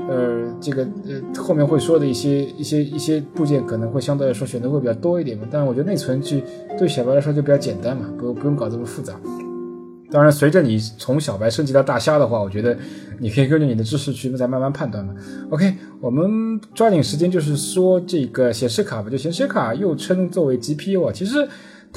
[0.10, 5.48] 呃，这个呃后面会说的一些一些一些部件，可能会相对来说选择会比较多一点嘛。
[5.50, 6.44] 但是我觉得内存去
[6.78, 9.20] 对小白来说就比较简单嘛，不不用搞这么复杂。
[10.12, 12.78] 当然，随着你从小白升级到大虾的话，我觉得
[13.20, 15.14] 你可以根据你的知识去再慢慢判断嘛。
[15.50, 19.10] OK，我们抓紧时间，就是说这个显示卡吧。
[19.10, 21.46] 就显示卡又称作为 GPU 啊，其实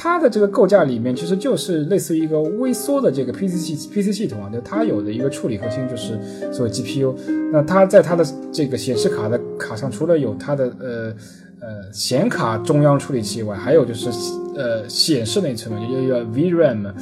[0.00, 4.48] 它的这个构架里面其实就是类似于一个微缩的这个 PC 系 PC 系统啊。
[4.48, 6.16] 就它有的一个处理核心就是
[6.52, 7.12] 所谓 GPU。
[7.52, 11.14] 那它在它的这个显示卡的卡上，除了有它的呃
[11.60, 14.08] 呃显卡中央处理器以外，还有就是
[14.54, 16.94] 呃显示内存嘛，就叫 VRAM。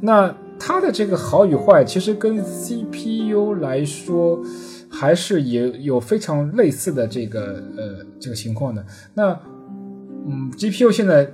[0.00, 4.40] 那它的这个好与坏，其实跟 CPU 来说，
[4.88, 8.84] 还是也有非常类似的这个呃这个情况的。
[9.14, 9.36] 那
[10.28, 11.28] 嗯，GPU 现在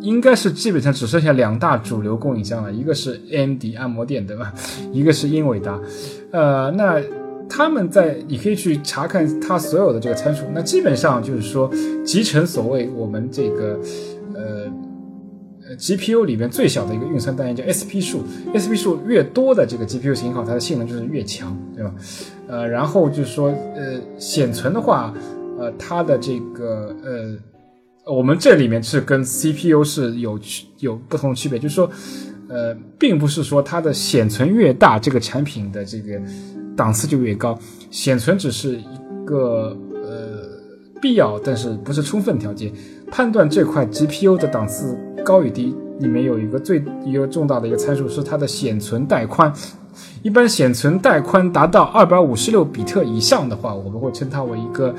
[0.00, 4.52] 应该是基本上只剩下两大主流供应商了，一个是 AMD 按摩店，对吧？
[4.92, 5.80] 一个是英伟达。
[6.32, 7.00] 呃，那
[7.48, 11.70] 他们在你可以去查看它所有的这个参数，那基本上就是说
[12.04, 13.78] 集成所谓我们这个
[14.34, 14.72] 呃。
[15.78, 18.24] GPU 里面最小的一个运算单元叫 SP 数
[18.58, 21.94] ，SP 数越多的这个 GPU 型号，它的性能就是越强，对吧？
[22.48, 25.14] 呃，然后就是说，呃，显存的话，
[25.60, 27.36] 呃，它的这个呃，
[28.06, 31.90] 我们这里面是跟 CPU 是有区有不同的区别，就是说，
[32.48, 36.20] 呃，并不是说它的显存越大，这个产品的这个
[36.76, 37.58] 档次就越高，
[37.90, 40.48] 显存只是一个呃
[41.00, 42.72] 必要，但是不是充分条件，
[43.10, 44.98] 判断这块 GPU 的档次。
[45.22, 49.52] 高与低里面有一个最一个重大的一个参数是它的显存带宽，
[50.22, 54.94] 一般显存带宽达到二百五十六比特以上的话，我们会称它为一个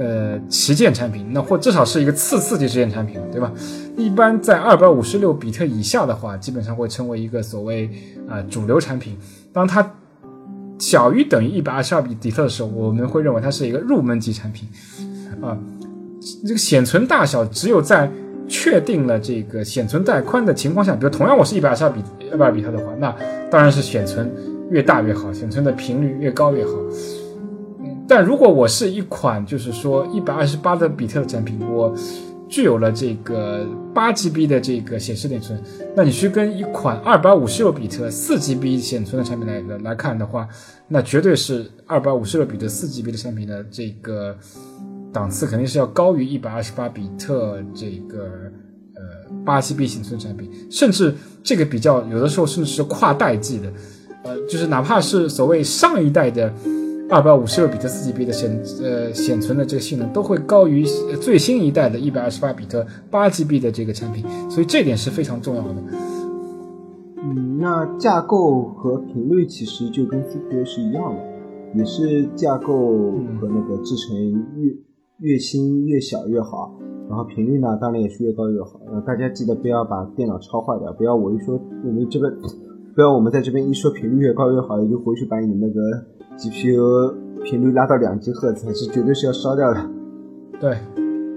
[0.00, 3.52] 呃旗舰产品，那或至少是一个次次级旗舰产品，对吧？
[3.98, 7.90] 一般在二百五十六比特以下的话，基本上会称为一个所谓
[8.26, 9.14] 啊主流产品。
[9.52, 9.88] 当它
[10.78, 14.66] 小于等于一百二十二比特的时候，我们会认为它是一个入门级产品
[15.42, 15.58] 啊。
[16.46, 18.10] 这个显存大小只有在
[18.48, 22.00] 确定了这个显存带宽的情况下，比如同样我是一百二十二比
[22.32, 23.14] 二百二比特的话，那
[23.50, 24.32] 当然是显存
[24.70, 26.72] 越大越好，显存的频率越高越好。
[28.10, 31.94] 但如果我是一款就是说一百二十八的比特的产品，我
[32.48, 35.56] 具有了这个八 GB 的这个显示内存，
[35.94, 40.48] 那你去跟一款二百五十六比特四 GB 显存的产品来来看的话，
[40.88, 44.36] 那绝对是二百五十六比特四 GB 的产品的这个。
[45.12, 48.28] 档次肯定是要高于一百二十八比特这个
[48.94, 49.02] 呃
[49.44, 53.72] 八 GB 显存产品，甚至这个比较有的时候甚至是跨代际的，
[54.22, 56.52] 呃，就是哪怕是所谓上一代的
[57.10, 58.50] 二百五十六比特四 GB 的显
[58.82, 60.84] 呃显存的这个性能，都会高于
[61.20, 65.74] 最新一代的一百二十八比特八 GB 的这个产品，所以这点是非常重要的。
[67.18, 72.76] 嗯，那架构和频率其实就跟 CPU 是一样的，也是架构
[73.40, 74.16] 和那个制成
[74.56, 74.72] 越。
[75.22, 78.80] 越新越小越好，然后频率呢，当然也是越高越好。
[78.90, 82.32] 呃，大家记得不要把电脑超坏掉，不要我一说我们这边，
[82.94, 85.78] 不要我们在这边一说频率越高越好，也就回去把你的那个
[86.40, 89.90] GPU 频率拉到两 G 赫兹，是绝对是要烧掉的。
[90.60, 90.76] 对，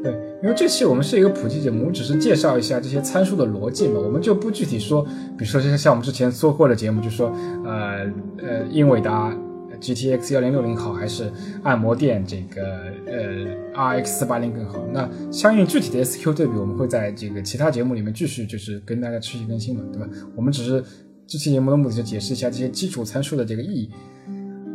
[0.02, 5.04] 对，因为这期我们是一个普及节目，我们只是介绍一下这些参数的逻辑嘛，我们就不具体说，
[5.38, 7.32] 比如说像像我们之前做过的节目，就说
[7.66, 9.36] 呃呃英伟达。
[9.82, 11.30] GTX 幺零六零好还是
[11.62, 12.62] 按摩店这个
[13.06, 14.82] 呃 RX 四八零更好？
[14.94, 20.08] 那相应具体的 SQ 对比，我们会在这个其他节目里面继续就是跟大家持续更新嘛，对吧？
[20.38, 20.82] 我们只是
[21.28, 23.89] 这期节目的目的就解释一下这些基础参数的这个意义。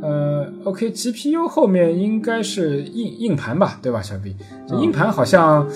[0.01, 4.35] 呃，OK，GPU 后面应该是硬硬盘吧，对吧，小 B？
[4.69, 5.67] 这硬盘好像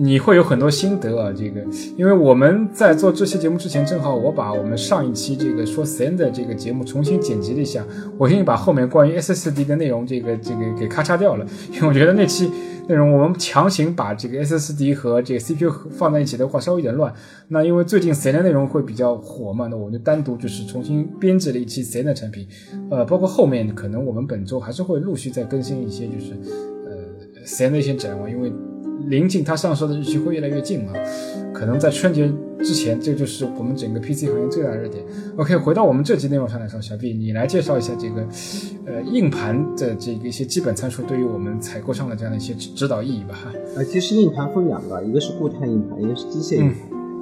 [0.00, 1.32] 你会有很多心得啊。
[1.36, 1.60] 这个，
[1.96, 7.84] 因为我们在做这期节目之前，正好我把我们上一期这个说 SN 的这个节目重新剪辑了一下，
[8.16, 12.48] 我先把后面关于 SSD 的内容这个这个给咔嚓掉了，因为我觉得那期
[12.88, 17.12] 内容我们强行把这个 SSD 和这个 CPU 放在一起的话，稍微有点乱。
[17.48, 22.46] 那因为最近 SN 的内容会比较火嘛，那我就单独就是重新编辑了一期 SN 的产品，
[22.90, 26.32] 呃，包括后面可能我们本周还是会陆续再更新一些，就是
[26.86, 28.52] 呃 SN 的一些展望，因为。
[29.06, 30.92] 临近它上市的日期会越来越近嘛，
[31.54, 35.04] 可能在春节之前，这就是我们整个 PC 行业最大的热点。
[35.36, 38.26] OK，回到我们这期内容上来说，小毕你来介绍一下这个，
[38.86, 43.34] 呃，硬盘的这个一些基本参数，对于我们采购上的这样的一些指导意义吧。
[43.34, 46.76] 哈，呃，其实硬盘分两个，一个是固态硬盘，一个是机械硬盘。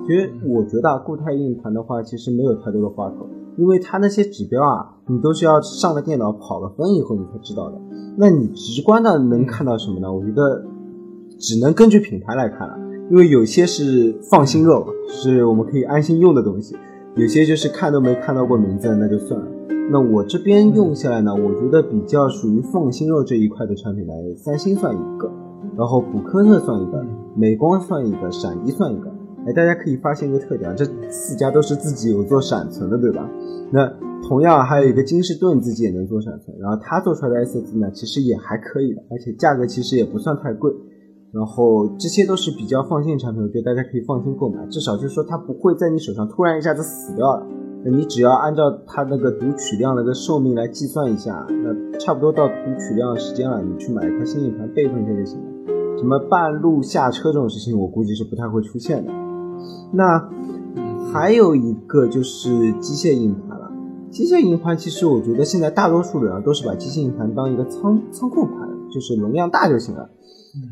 [0.06, 7.78] 其实我觉得固态硬盘的话，其实没有太多的话头，因为它那些指标啊，你都是要上了电脑跑了分以后你才知道的。
[8.16, 10.12] 那你直观的能看到什么呢？
[10.12, 10.64] 我觉得。
[11.38, 12.78] 只能根据品牌来看了，
[13.10, 16.74] 因为有些是放心肉，是我们可以安心用的东西；
[17.14, 19.46] 有些就是看都没看到过名字，那就算了。
[19.90, 25.30] 那我这边用下来呢，我觉得比较属于放心肉这一块的产品呢，三星算一个，
[25.76, 27.04] 然后普科特算一个，
[27.36, 29.14] 美光算一个，闪迪算一个。
[29.46, 33.30] 哎，大家可以发现一个特点，这四家都是自己有做闪存的，对吧？
[33.70, 33.86] 那
[34.26, 40.72] 同样还有一个金士顿自己也能做闪存，然后它做出来的 SSD 呢，其实也还可以的，而且价格其实也不算太贵。
[41.32, 44.64] 然后这些都是比较放心的产品，我觉得大家可以放心购买。
[44.66, 47.46] 至少就是说它不会在你手上突然一下子死掉了。
[47.84, 55.98] 那你只要按照它那个读取量那个寿命来计算一下，那差不多到读取量的时间了，你去买一块新硬盘备份一下就行了。
[55.98, 59.12] 什么半路下车这种事情，我估计是不太会出现的。
[59.92, 60.28] 那
[61.12, 63.70] 还有一个就是机械硬盘了。
[64.10, 70.08] 机械硬盘其实我觉得现在大多数人啊都是把机械硬盘当一个仓仓库盘，就是容量大就行了。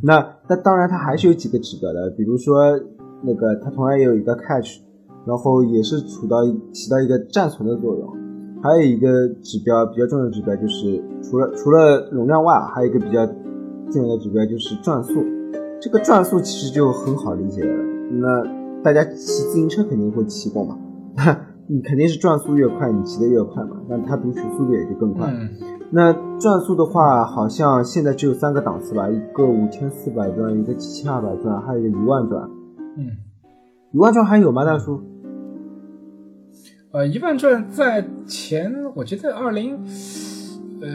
[0.03, 2.79] 那那当然，它还是有几个指标的，比如说
[3.23, 4.81] 那个它同样也有一个 catch，
[5.27, 8.09] 然后也是处到起到一个暂存的作用。
[8.63, 13.27] 还有一个指标比较重要的指标就是，除了除了容量外，还有一个比较
[13.91, 15.13] 重要的指标就是转速。
[15.81, 17.85] 这个转速其实就很好理解了。
[18.13, 18.43] 那
[18.83, 20.79] 大家骑自行车肯定会骑过嘛，
[21.67, 25.33] 你肯定是转速越快，你骑得越快嘛，那它读取速度也就更快。
[25.91, 32.49] 那转速的话，好像现在只有三个档次吧，一个五千四百转，一个七千二百转，还有一个一万转。
[32.97, 33.07] 嗯，
[33.93, 35.01] 一万转还有吗，大叔？
[36.93, 39.77] 呃，一万转在前，我觉得二零，
[40.81, 40.89] 呃，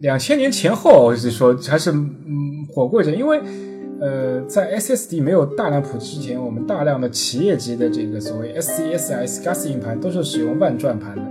[0.00, 3.40] 两千年前后，我是说还是嗯火过一阵，因为
[4.04, 11.22] 呃，在 SSD 没有大量普及之前，我们大量的企业级的这个所谓 SCSI SCSI 硬盘都是使用万转盘的。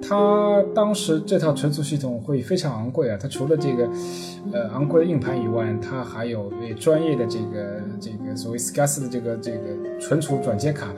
[0.00, 3.18] 它当时这套存储系统会非常昂贵啊！
[3.20, 3.88] 它除了这个，
[4.52, 9.58] 呃，昂贵的硬盘以外，它还有专业的这个这个所谓 SCSI 的这个这个
[9.98, 10.94] 存储转接卡，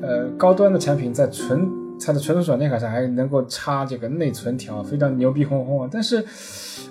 [0.00, 1.68] 呃，高端的产品在存
[2.00, 5.88] 它的存储转接卡上还能够插这个内存条，非常牛逼哄哄啊！
[5.90, 6.24] 但是，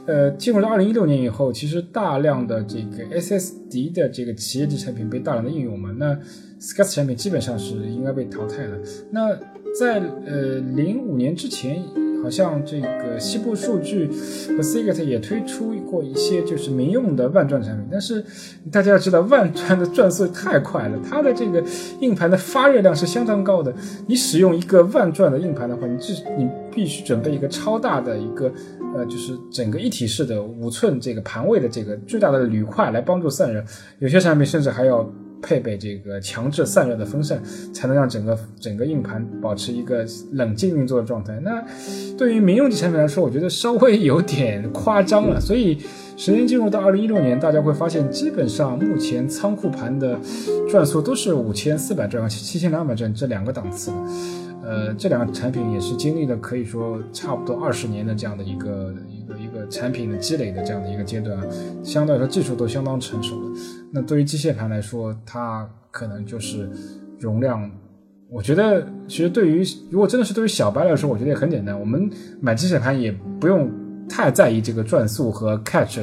[0.08, 6.18] 呃，进入到二零一六年以后，其实大量的这个 SSD 的这个企业级产品被大量的应用嘛，那
[6.60, 8.78] SCSI 产品基本上是应该被淘汰了。
[9.12, 9.36] 那
[9.80, 11.84] 在呃零五年之前，
[12.28, 18.22] 好像这个西部数据和 Seagate 也推出过一些就是民用的万转产品，但是
[18.70, 21.64] 大家要知道，万转的转速太快了，它的这个
[22.02, 23.74] 硬盘的发热量是相当高的。
[24.08, 28.52] 你使用一个万转的硬盘的话，你至你必须准备一个超大的一个
[28.94, 33.64] 呃，就是整个一体式的五寸这个盘位的这个巨大的铝块来帮助散热，
[34.00, 35.10] 有些产品甚至还要。
[35.42, 37.42] 配备这个强制散热的风扇，
[37.74, 41.40] 才能让整个整个硬盘保持一个冷静运作的状态。
[41.44, 41.64] 那
[42.18, 45.40] 对于民用级产品来说，我觉得稍微有点夸张了。
[45.40, 45.78] 所以，
[46.16, 50.20] 时间进入到二零一六年，大家会发现，基本上目前仓库盘的
[50.70, 53.92] 转速都是五千四百转和七千两百转这两个档次。
[54.64, 59.37] 呃，这两个产品也是经历了可以说差不多二十年的这样的一个一个
[59.70, 61.38] 产品的积累的这样的一个阶段，
[61.84, 63.52] 相对来说技术都相当成熟了。
[63.92, 66.70] 那对于机械盘来说，它可能就是
[67.20, 67.70] 容量。
[68.30, 71.80] 我觉得，其实对于如果真的是对于小白来说，我觉得也很简单。
[71.80, 72.10] 我们
[72.42, 73.72] 买机械盘也不用
[74.10, 76.02] 太在意这个转速和 catch，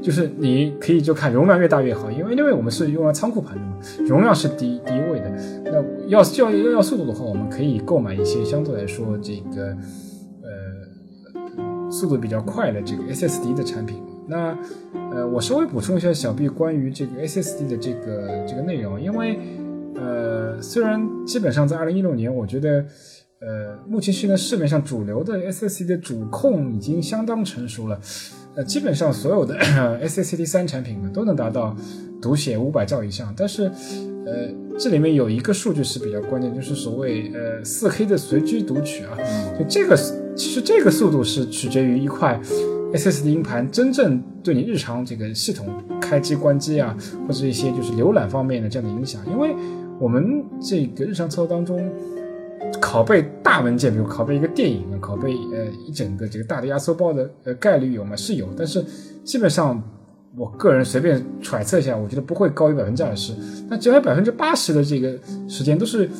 [0.00, 3.76] 就是你可以就看容量越大越好，因为因为我们是用来仓库盘的嘛，
[4.08, 5.28] 容量是第一第一位的。
[5.64, 5.72] 那
[6.08, 9.76] 要要要要速度的话，我们可以购买一些相对来说这个
[11.90, 14.02] 速度比较快的这个 SSD 的产品。
[14.28, 14.58] 那，
[15.12, 19.38] 呃，我稍微补充一下小 B 关于这个 SSD 的这个这个内容，因为，
[19.94, 22.84] 呃，虽然基本上在二零一六年，我觉得，
[23.40, 28.00] 呃，目前现在市面上主流的 SSD 的主控已经相当成熟了，
[28.56, 29.56] 呃，基本上所有的
[30.02, 31.76] SSD 三产品呢都能达到
[32.20, 33.70] 读写五百兆以上，但是，
[34.26, 39.16] 呃，这里面有一个数据是比较关键，就是所谓呃四 K 的随机读取啊，
[39.56, 39.96] 就这个
[40.36, 42.38] 其实这个速度是取决于一块
[42.92, 45.66] SSD 硬盘真正对你日常这个系统
[46.00, 49.54] 开机关机啊，或者一些就是浏览方面的这样的影响，因为
[49.98, 51.90] 我们这个日常操作当中。
[52.80, 58.16] 拷贝大文件，比如拷贝一个电影啊，拷贝呃一整个这个大的压缩包的呃概率有吗？
[58.16, 58.84] 是有，但是
[59.22, 59.80] 基本上
[60.36, 63.32] 我个人随便揣测一下，我觉得不会高于百分之二十。
[63.68, 65.16] 那只有百分之八十的这个
[65.48, 66.10] 时间都是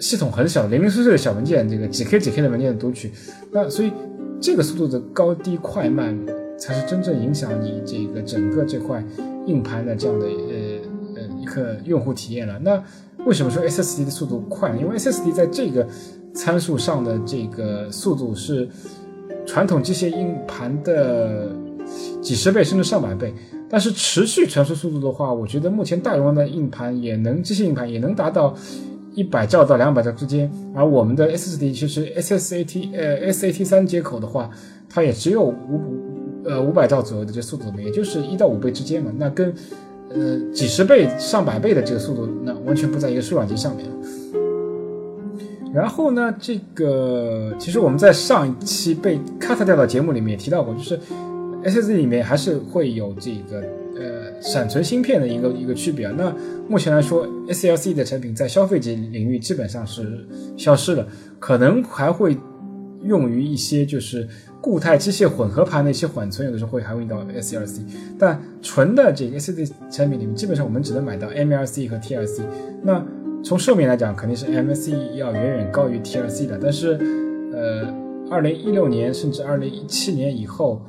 [0.00, 3.10] 系统很小零零碎碎的小文件，这个几 K 几 K 的文件的读取，
[3.50, 3.92] 那所以
[4.40, 6.18] 这个速度的高低快慢
[6.58, 9.02] 才是真正影响你这个整个这块
[9.46, 12.58] 硬盘的这样的呃呃一个用户体验了。
[12.58, 12.82] 那
[13.24, 14.76] 为什么说 SSD 的速度快？
[14.76, 15.86] 因为 SSD 在这个
[16.34, 18.68] 参数上的这个速度是
[19.46, 21.50] 传统机械硬盘的
[22.20, 23.32] 几十倍甚至上百倍。
[23.68, 28.54] 但是持续传输速度的话，我觉得目前大容量的硬盘也能机械硬盘也能达到
[29.16, 30.48] 一百兆到两百兆之间。
[30.74, 34.48] 而我们的 SSD 其实 SSAT 呃 SAT 三接口的话，
[34.88, 35.80] 它也只有五
[36.44, 39.10] 呃五百兆左右的这速度，也就是一到五倍之间嘛。
[39.18, 39.52] 那跟
[40.08, 43.84] 呃，几十倍、上百倍的这个速度，那完全不在一个数量级上面。
[45.74, 50.98] 然后呢，这个其实我们在上一期被 cut 掉的节目里面也提到过，就是
[51.64, 53.62] SSD 里面还是会有这个
[53.98, 56.08] 呃闪存芯片的一个一个区别。
[56.08, 56.34] 那
[56.68, 60.26] 目前来说，SLC 的产品在消费级领域基本上是
[60.56, 61.06] 消失了，
[61.38, 62.36] 可能还会
[63.02, 64.28] 用于一些就是。
[64.58, 67.82] 固态机械混合盘的一些缓存，有的时候会还会用到 SLC，
[68.18, 72.40] 但纯的这个 SSD 产品里面，基本上我们只能买到 MLC 和 TLC。
[72.82, 73.00] 那
[73.44, 76.58] 从寿命来讲，肯定是 MLC 要远远高于 TLC 的。
[76.60, 76.98] 但是，
[77.52, 77.94] 呃，
[78.28, 80.84] 二零一六年甚至二零一七年以后，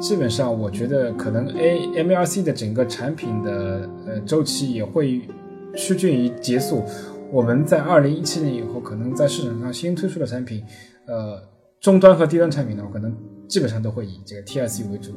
[0.00, 5.22] 基本上我觉得可能 A MLC 的整个产品的呃周期也会
[5.74, 6.84] 趋近于结束。
[7.32, 10.62] 我们在二零一七年以后，可能在市场上新推出的产品，
[11.06, 11.40] 呃。
[11.78, 13.14] 终端和低端产品呢，可能
[13.46, 15.12] 基本上都会以这个 T R C 为主。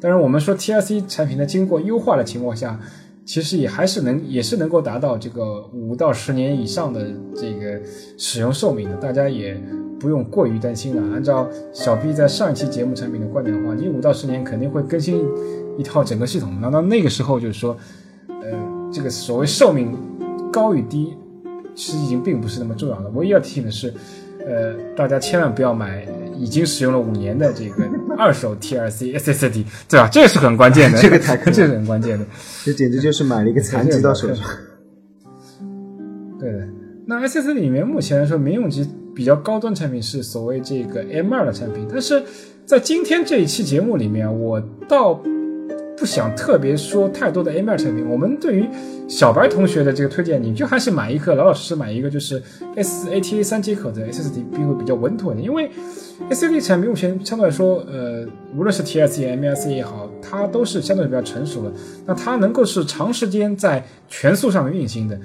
[0.00, 2.78] 当然，我们说 T R C 产品呢，经过优化的情况下，
[3.24, 7.80] 其实也还是能，也是能够达到这个五到十年以上的这个
[8.18, 8.96] 使用寿命的。
[8.96, 9.58] 大家也
[10.00, 11.14] 不用过于担心了。
[11.14, 15.24] 按照小 B 在上一期节目产品的观点的话，你五到十年肯定会更新
[15.78, 16.58] 一套整个系统。
[16.60, 17.76] 那到那个时候，就是说，
[18.28, 19.96] 呃，这个所谓寿命
[20.50, 21.14] 高与低，
[21.74, 23.10] 其实已经并不是那么重要了。
[23.10, 23.92] 唯一要提醒的是。
[24.42, 26.02] 呃，大家千万不要买
[26.34, 27.86] 已经使用了五年的这个
[28.16, 30.08] 二手 TRC SSD，对吧？
[30.10, 32.24] 这是很关键的， 这个太 这是很关键的，
[32.64, 34.46] 这简直就是买了一个残疾到手上。
[36.40, 36.66] 对的，
[37.06, 42.22] 那 SSD 里面目前来说，民用级比较高端产品是所谓这个 M2 的产品，但是
[42.64, 45.20] 在今天这一期节目里面，我倒。
[45.98, 48.66] 不想特别说太多的 M2 产品，我们对于
[49.06, 52.42] 小白同学的这个推荐，你就还是买一个老老实实买一个，就是
[52.74, 55.40] SATA 三接口的 SSD 并会比较稳妥的。
[55.42, 55.70] 因为
[56.30, 61.72] SSD 产品目前相对来说，呃，无论是 TLC、MLC 也好，它都是相对比较成熟的。
[62.06, 65.20] 那它能够是长时间在全速上面运行的。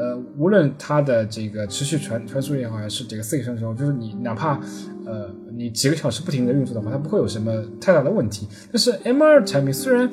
[0.00, 4.58] 呃，无论它的这个持续传传输也好，还是这个四 K 传输，就是你哪怕
[5.04, 8.48] 呃你几个小时不停的运作的话，它不会有什么太大的问题。
[8.72, 10.08] 但是 M2 产品虽然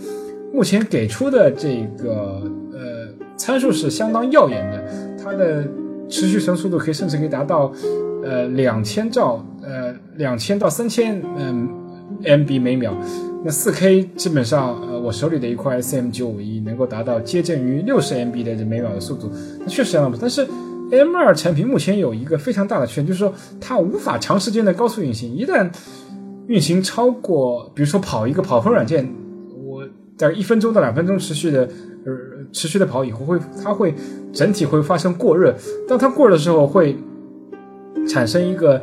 [0.53, 3.07] 目前给出的这个呃
[3.37, 5.63] 参数是相当耀眼的，它的
[6.09, 7.71] 持续传输速度可以甚至可以达到
[8.25, 11.69] 呃两千兆呃两千到三千嗯
[12.23, 12.93] MB 每秒。
[13.47, 19.31] 那四 K 基本上，呃，我手里的一块 SM 九五一能够达到接近于六十 MB 的每秒的速度，
[19.61, 20.21] 那确实相当不错。
[20.23, 20.45] 但是
[20.91, 25.33] M 二产品目前有一个非常大的缺点，就是说它无法长时间的高速运行。
[25.33, 25.71] 一旦
[26.47, 29.09] 运行超过，比如说跑一个跑分软件，
[29.63, 29.87] 我
[30.17, 31.61] 在一分钟到两分钟持续的，
[32.05, 32.13] 呃，
[32.51, 33.95] 持续的跑以后，会它会
[34.33, 35.55] 整体会发生过热。
[35.87, 36.97] 当它过热的时候，会
[38.09, 38.81] 产生一个。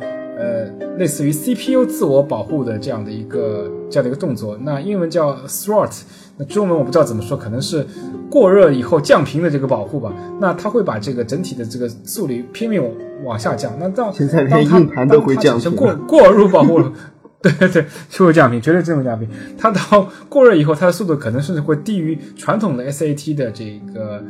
[0.95, 6.01] 呃，类似于 CPU 自我保护的这样的一个这样的一个动作，那英文叫 throat，
[6.37, 7.85] 那中文我不知道怎么说，可能是
[8.29, 10.13] 过热以后降频的这个保护吧。
[10.39, 12.83] 那它会把这个整体的这个速率拼命
[13.23, 13.73] 往下降。
[13.79, 16.91] 那到现在连硬盘都会降频，过过入保护了，
[17.41, 19.27] 对对对，就会降频，绝对这么降频。
[19.57, 24.23] 它到过热以后，它的速度可能甚至会低于传统的 SAT 的这个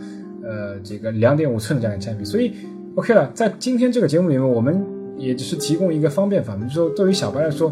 [0.44, 2.26] 呃这个两点五寸的这样的产品。
[2.26, 2.54] 所以
[2.96, 4.95] OK 了，在今天这个节目里面，我们。
[5.18, 7.70] 也只是提供一个方便法，就说对于小白来说，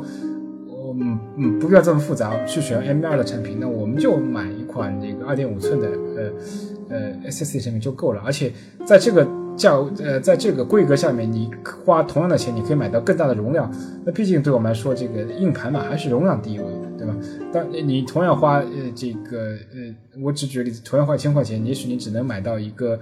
[0.68, 8.22] 我嗯嗯，不必要这么复杂去选 M2 的产品，那我们就买一款这个2.5寸的呃呃 SSD 产品就够了。
[8.26, 8.52] 而且
[8.86, 9.74] 在这个价
[10.04, 11.50] 呃，在这个规格下面，你
[11.86, 13.72] 花同样的钱，你可以买到更大的容量。
[14.06, 16.66] 那毕竟对我们来说，这个硬盘嘛，还是容量第一位，
[16.98, 17.16] 对吧？
[17.52, 23.00] 但你同样花呃这个呃，我只举个例子，同样花一千块钱，也许你只能买到一个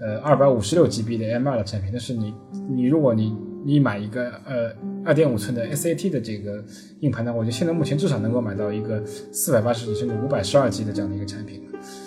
[0.00, 1.90] 呃二百五十六 GB 的 M2 的产品。
[1.92, 2.34] 但是你
[2.68, 4.70] 你如果你你买一个呃
[5.04, 6.62] 二点五寸的 SAT 的这个
[7.00, 9.02] 硬盘呢，我觉得现在目前至少能够买到一个
[9.32, 11.62] 四百八十 G 甚至五百十二 G 的这样的一个产品。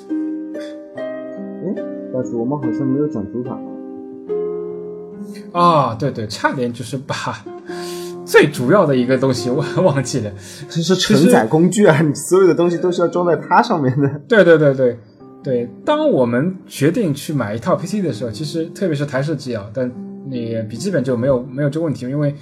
[0.10, 1.84] 哎，
[2.14, 3.58] 但是我们好像没有讲主板。
[5.52, 7.16] 啊，对对，差点就是把
[8.24, 10.32] 最主要的一个东西忘 忘记了，
[10.70, 14.22] 这是承载工具啊，你所有的东西都是要装在它上面的。
[14.28, 14.98] 对对对对
[15.44, 19.90] 对，当我们决定去买一套 PC 的时候，其实特别是台式机啊，但
[20.30, 22.34] 你笔记本就没有没有这个问题，因为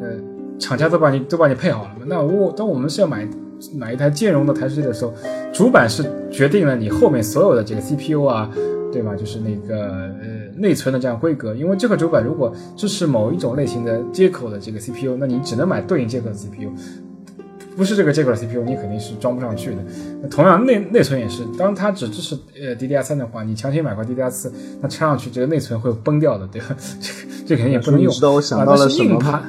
[0.00, 0.18] 呃，
[0.58, 2.04] 厂家都把你都把你配好了嘛。
[2.06, 3.28] 那我当我们是要买
[3.76, 5.12] 买一台兼容的台式机的时候，
[5.52, 8.50] 主板是决定了你后面所有的这个 CPU 啊。
[8.94, 9.12] 对吧？
[9.16, 9.86] 就是那个
[10.22, 16.70] 呃内存的这样规格，因为这个主板如果支持某一种类型的接口的这个 CPU，那你只能买对应接口的 CPU，
[17.76, 19.78] 不是这个接口的 CPU，你肯定是装不上去的。
[20.22, 24.50] 那同样内内存也是，当它只支持呃 DDR3 的话，你强行买块 DDR4，
[24.80, 26.76] 那插上去这个内存会崩掉的，对吧？
[27.00, 28.12] 这个这肯定也不能用。
[28.12, 29.42] 知道我想到了什么吗？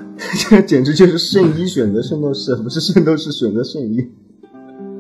[0.50, 4.10] 这 简直就是圣衣选择圣斗士，不是圣斗士选择圣衣。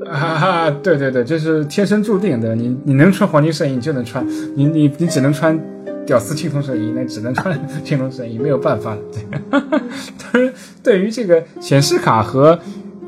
[0.05, 2.55] 哈哈，对对对，这是天生注定的。
[2.55, 4.23] 你你能穿黄金圣衣，你就能穿；
[4.55, 5.59] 你你你只能穿
[6.05, 8.95] 屌丝青铜圣衣，那只能穿 青铜圣衣，没有办法。
[9.11, 10.53] 对，当然，
[10.83, 12.59] 对于这个显示卡和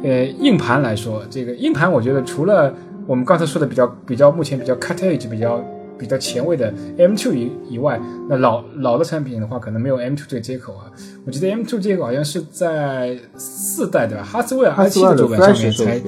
[0.03, 2.73] 呃硬盘来说，这个硬盘我觉得除了
[3.05, 5.63] 我们刚才说的比较比较目前比较 cut edge 比较
[5.97, 10.85] 比较前卫的 M2 以以外，那老老的产品的话，可能没有 M2 这个接口啊。
[11.25, 14.23] 我记得 M2 接口好像是在四代对吧？
[14.23, 16.01] 哈斯威尔 i7 的主板上面才。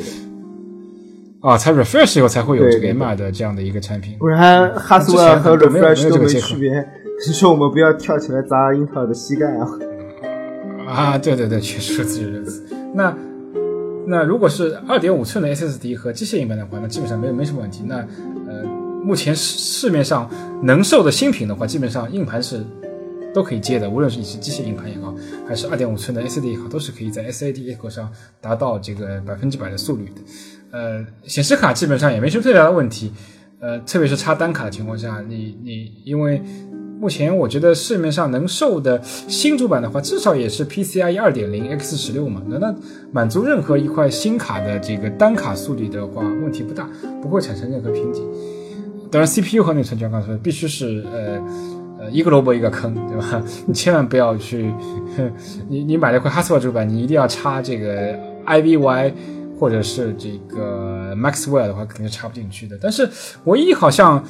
[1.42, 6.70] 啊，才 refresh 以后才会有这个 M2 的这样的一个产品，不然哈斯威尔和 refresh 都没区别。
[7.26, 9.68] 你说我们不要跳起来砸英特尔的膝盖啊！
[10.88, 12.66] 啊，对对对，确实如此。
[12.94, 13.16] 那
[14.08, 17.84] 那如果是二点五寸的 SSD 和机械硬盘的话，那基本上没有没什么问题。
[17.86, 17.98] 那
[18.48, 18.64] 呃，
[19.04, 20.30] 目前市市面上
[20.64, 22.66] 能售的新品的话，基本上硬盘是
[23.34, 25.14] 都可以接的，无论是你是机械硬盘也好，
[25.48, 30.22] 还是二点五寸的 SSD 也好，都是可以在 SATA 接口上达到这个百分之百的速率的。
[30.72, 33.12] 呃，显示卡基本上也没什么特别大的问题，
[33.60, 36.42] 呃，特别是插单卡的情况下，你你因为
[37.00, 42.76] 目前我觉得市面上能售的新主板的话，至少也是 PCIe 二点零 X 十六嘛，那那
[43.12, 46.90] 满足任何一块新卡的这个单卡速率的话，问题不大，
[47.22, 48.24] 不会产生任何瓶颈。
[49.10, 51.42] 当然，CPU 和内存就要刚才说，必须是呃
[52.00, 53.42] 呃一个萝卜一个坑，对吧？
[53.66, 54.74] 你千万不要去，
[55.70, 58.14] 你你买了一块 Haswell 主板，你一定要插这个
[58.46, 59.14] IVY。
[59.60, 62.80] 或者是这个 Maxwell 的话，肯定是插不进去的。
[62.82, 63.06] 但是
[63.44, 64.24] 唯一好像，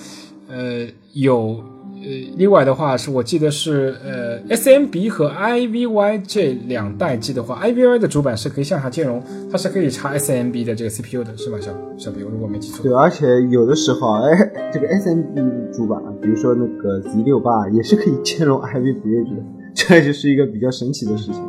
[0.47, 1.63] 呃，有
[2.01, 9.21] 呃例外的话，是我记得是呃 SMB 和 IVY 这两代机的话，IVY 的主板是可以向下兼容，
[9.51, 11.57] 它是可以插 SMB 的这个 CPU 的，是吧？
[11.59, 12.83] 小小比，我如果没记错。
[12.83, 19.43] 对，而且有的时候，哎，这个 SMB 主板，比如说那个 Z 六八，也是可以兼容 IV Bridge 的，
[19.73, 21.43] 这就是一个比较神奇的事情。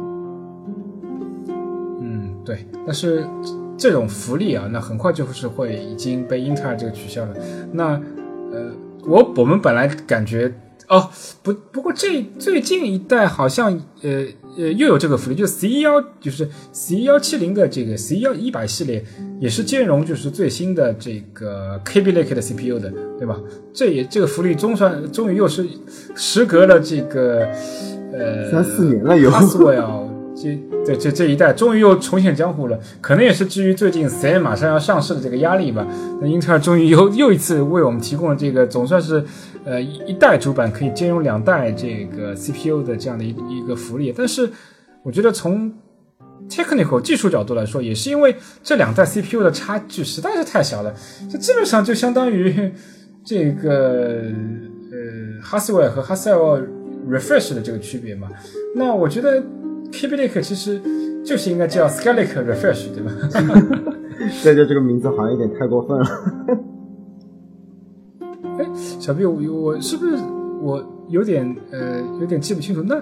[2.01, 3.25] 嗯，对，但是。
[3.83, 7.35] 这种福利啊，那很快就是会已经被英特尔这个取消了。
[7.73, 7.99] 那，
[8.53, 8.71] 呃，
[9.11, 10.53] 我我们本来感觉
[10.89, 11.11] 哦，
[11.43, 14.25] 不不过这最近一代好像呃
[14.57, 19.05] 呃又有这个福利，就 C 幺就是 C 幺七零的这个 C 幺一百系列
[19.41, 23.37] 也是兼容就是最新的这个 KB Lake 的 CPU 的，对吧？
[23.73, 25.67] 这也这个福利终算终于又是
[26.15, 27.49] 时隔了这个
[28.13, 29.31] 呃三四年了有。
[30.43, 35.87] 这这这这一代终于又重现江湖了，可能也是基于最近 C M 马上要上市的这个压力吧。
[36.21, 39.23] 那英特尔终于又又一次为我们提供了这个总算是，
[39.65, 44.13] 呃一代主板可以兼容两代这个 C P U 的这样的一一个福利。
[44.17, 44.51] 但是
[45.03, 45.71] 我觉得从
[46.49, 50.95] technical 技术角度来说，也是因为这两代 C P U 的差距实在是太小了，
[51.31, 52.73] 这基本上就相当于
[53.23, 54.25] 这个
[54.91, 56.69] 呃哈斯威尔和哈斯威尔
[57.09, 58.29] refresh 的这个区别嘛。
[58.75, 59.43] 那我觉得。
[59.93, 60.81] Lake 其实
[61.25, 63.11] 就是应该叫 Skylake Refresh，对吧？
[64.45, 66.07] 再叫这个名字好像有点太过分了。
[68.59, 68.67] 哎，
[68.99, 70.17] 小 B，我我是不是
[70.61, 72.83] 我有点呃有点记不清楚？
[72.83, 72.97] 那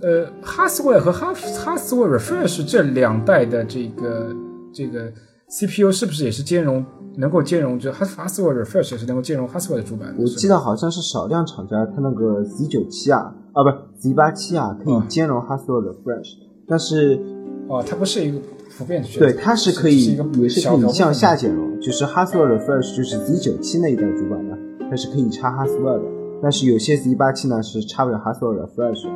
[0.00, 4.34] 呃，Haswell 和哈 Haswell Refresh 这两代的这个
[4.72, 5.12] 这个
[5.50, 6.84] CPU 是不是也是兼容
[7.18, 7.78] 能够兼容？
[7.78, 10.14] 就 Haswell Refresh 也是能够兼容 Haswell 的主板？
[10.18, 13.34] 我记得好像是少量厂家，它那个 Z 九七啊。
[13.52, 16.34] 啊，不是 Z 八七啊，可以兼容 Haswell 的 Fresh，
[16.68, 17.20] 但是
[17.68, 18.38] 哦，它不是一个
[18.76, 24.56] 普遍的对，它是可以也是可以向下兼容，就是 Haswell 的 Fresh 就是 Z 九七那一代主板的，
[24.88, 26.04] 它是可以插 Haswell 的，
[26.40, 29.08] 但是有些 Z87 呢是插不了哈索尔的 Flash，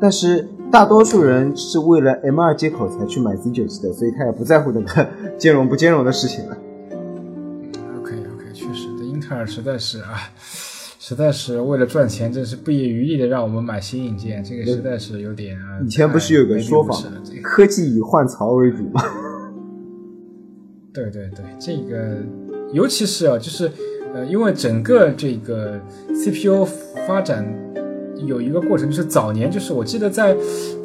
[0.00, 6.56] 但是大多数人是为了 M2 接口才去买 Z97 的，所以他也不在乎那个 兼容不兼容的事情了。
[9.30, 10.28] 特尔实在是啊，
[10.98, 15.78] 实在是为了赚钱，真是不遗余力的让我们买新硬件，这个实在是有点啊。
[15.86, 16.96] 以前不是有个说法，
[17.40, 19.00] 科技以换槽为主吗？
[20.92, 22.16] 对对对，这个
[22.72, 23.70] 尤其是啊，就是
[24.12, 26.66] 呃，因为整个这个 CPU
[27.06, 27.46] 发展
[28.26, 30.36] 有一个过程，就是早年就是我记得在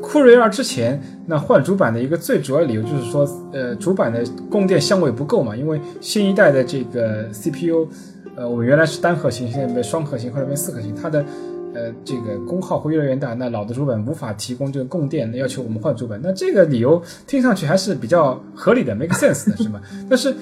[0.03, 7.87] 酷睿二之前，那换主板的一个最主要理由就是说，呃，主板的供电相位不够嘛，因为新一代的这个 CPU，
[8.35, 11.23] 呃，我们原来是单核心，现在变双核心后来变四核心，它的。
[11.77, 19.81] 呃，这个功耗会越来越大，那老的主板无法提供这个供电，要求我们换主板，那这个理由听上去还是比较合理的，make sense 的是吗？
[20.09, 20.33] 但是，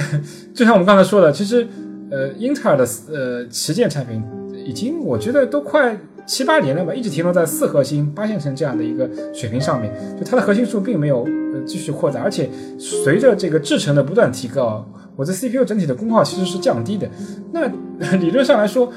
[0.52, 1.66] 就像我们刚才说的，其实，
[2.10, 4.22] 呃，英特尔的呃旗舰产品
[4.66, 5.96] 已经我觉得都快
[6.26, 9.90] 七八年了吧，一直停留在四核心八线程这样的一个水平上面，
[10.20, 14.86] 就它的核心数并没有呃继续扩大，而且随着这个制程的不断提高，
[15.16, 17.08] 我的 CPU 整体的功耗其实是降低的，
[17.52, 17.66] 那
[18.18, 18.92] 理论上来说。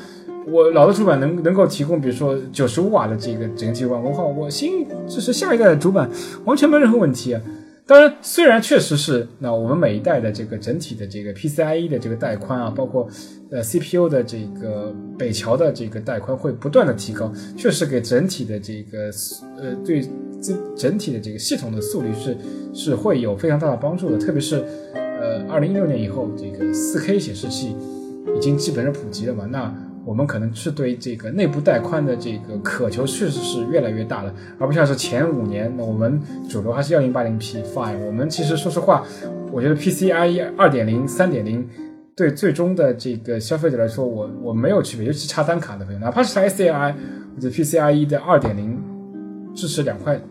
[0.48, 6.08] 我老的主板能能够提供，比如说九十五瓦的这个整体管功耗，我新就是下一代的主板
[6.44, 7.42] 完全没有任何问题啊。
[7.88, 13.08] 当然，虽然确实是那我们每一代的这个整体的这个 PCIe 的这个带宽啊，包括
[13.50, 19.10] 呃 CPU 的这个北桥的这个带宽会不断的提高，确实给整体的这个
[19.60, 20.08] 呃对
[20.40, 22.38] 整整体的这个系统的速率是
[22.72, 24.18] 是会有非常大的帮助的。
[24.20, 24.64] 特别是
[25.20, 27.76] 呃二零一六年以后，这个四 K 显示器
[28.36, 29.74] 已经基本上普及了嘛，那。
[30.06, 37.98] 我们可能是对这个内部带宽的这个渴求确实是越来越大了，而不像是前五年，那我们主流还是幺零八零 P Five。
[38.06, 39.04] 我们其实说实话，
[39.52, 41.68] 我觉得 PCIe 二点零、三点零
[42.16, 46.94] 对最终的这个消费者来说，我我没有区别，尤其插单卡的朋友，哪怕是插 SAI
[47.34, 48.80] 或者 PCIe 的二点零
[49.56, 50.22] 支持两块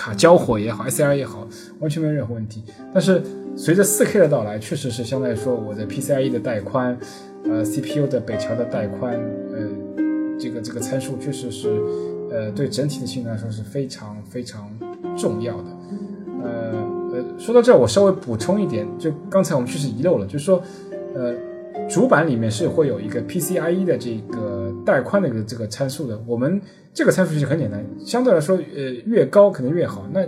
[0.00, 1.46] 卡交火也好，SAI 也好，
[1.78, 2.64] 完全没有任何问题。
[2.90, 3.22] 但是
[3.54, 6.98] 随着四 K 的到来，确实是相对来说，我的 PCIe 的带宽。
[7.44, 9.14] 呃，CPU 的北桥的带宽，
[9.52, 9.68] 呃，
[10.38, 11.68] 这个这个参数确实是，
[12.30, 14.70] 呃，对整体的性能来说是非常非常
[15.16, 15.64] 重要的。
[16.42, 16.72] 呃
[17.12, 20.62] 呃，说到这，我稍微补充一点，就刚才我们确实遗漏了，就是说，
[21.14, 21.34] 呃，
[21.88, 26.20] 主板里面是会有一个 PCIe 的这个带宽的一个这个参数的。
[26.26, 26.60] 我们
[26.92, 30.06] 这个参数其实很简单，相对来说，呃，越高可能越好。
[30.12, 30.26] 那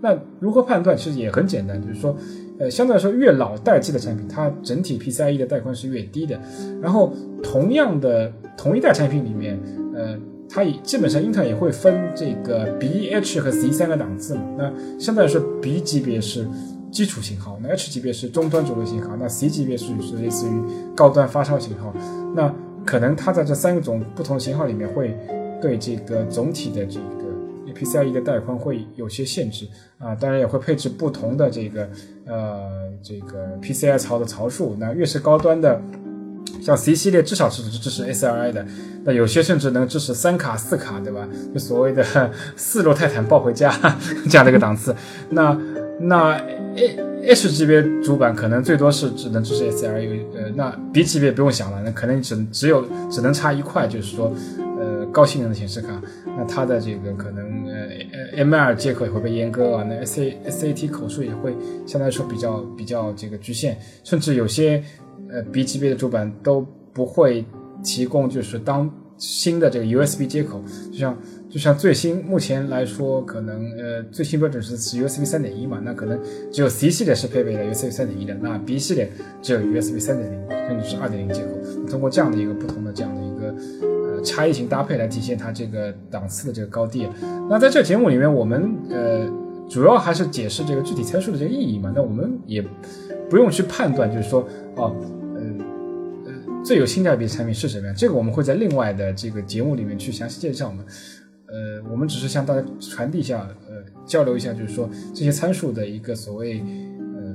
[0.00, 0.96] 那如何判断？
[0.96, 2.16] 其实也很简单，就是说。
[2.58, 6.38] 呃，相对来说，越老代际的产品，它整体 PCIe 的带宽是越低的。
[6.80, 9.58] 然后，同样的同一代产品里面，
[9.96, 10.16] 呃，
[10.48, 14.42] 它也基本上英特尔也会分这个 B、H 和 C 三个档次嘛。
[14.58, 16.46] 那相对来说，B 级别是
[16.90, 20.52] 基础型号，那 H 级别是中端主流型号，那 C 级别是是类似于
[20.94, 21.92] 高端发烧型号。
[22.36, 25.16] 那可能它在这三种不同型号里面，会
[25.60, 27.22] 对这个总体的这个。
[27.74, 29.66] PCIe 的带宽会有些限制
[29.98, 31.88] 啊，当然也会配置不同的这个
[32.26, 32.70] 呃
[33.02, 34.76] 这个 PCI 槽的槽数。
[34.78, 35.80] 那越是高端的，
[36.60, 38.64] 像 C 系列至少是支持 SLI 的，
[39.04, 41.26] 那有些甚至能支持三卡四卡，对吧？
[41.52, 42.04] 就所谓的
[42.56, 43.72] 四路泰坦抱回家
[44.28, 44.94] 这样的一个档次。
[45.30, 45.58] 那
[45.98, 46.34] 那
[46.76, 54.34] 诶 H 级别主板可能最多是只能支持 SLI，呃，那 B 级别不用想了，那可能只只有只能插一块，就是说
[54.78, 56.02] 呃高性能的显示卡。
[56.36, 57.88] 那它的这个可能呃
[58.36, 61.54] 呃 M2 接口也会被阉割啊，那 S A S A T 口数也会
[61.86, 64.82] 相对来说比较比较这个局限，甚至有些
[65.30, 67.44] 呃 B 级别的主板都不会
[67.84, 71.16] 提供就是当新的这个 U S B 接口，就像
[71.52, 76.18] 就像最新目前来说，可能呃最新标准是 U S B 三点一嘛，那可能
[76.50, 81.50] 只有 C 系列是配备了 U S B 三点一的，那 B 系列只有 U S B 三点零甚至是二点零接口，
[81.90, 84.22] 通过这样的一个不同的这样的一个呃。
[84.22, 87.08] 差异性搭配来体现它这个档次的这个高低。
[87.50, 89.28] 那在这节目里面，我们呃
[89.68, 91.92] 主要还是解释这个具体参数的这个意义嘛。
[91.92, 92.64] 那我们也
[93.28, 94.46] 不用去判断，就是说
[94.76, 94.94] 哦，
[95.34, 95.42] 呃
[96.26, 96.32] 呃
[96.64, 97.96] 最有性价比的产品是什么样。
[97.96, 100.84] 这个我们会在另外的这个节目里面去详细介绍嘛。
[101.52, 106.60] 呃，我们只是向大家传递一下，呃，交流一下，就是说这些参数的一个所谓
[107.14, 107.34] 呃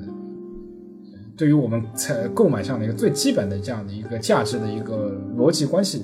[1.37, 6.03] 对于我们采购买上的一个最基本的这样的一个价值的一个逻辑关系。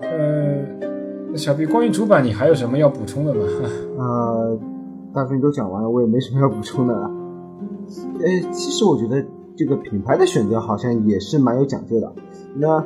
[0.00, 3.42] 呃，小 B，关于主板，你还有什么要补充的吗？
[3.98, 4.58] 呃，
[5.12, 7.10] 大部分都讲完了，我也没什么要补充的了。
[8.18, 9.22] 呃，其实我觉得
[9.56, 12.10] 这个品牌的选择好像也是蛮有讲究的。
[12.56, 12.82] 那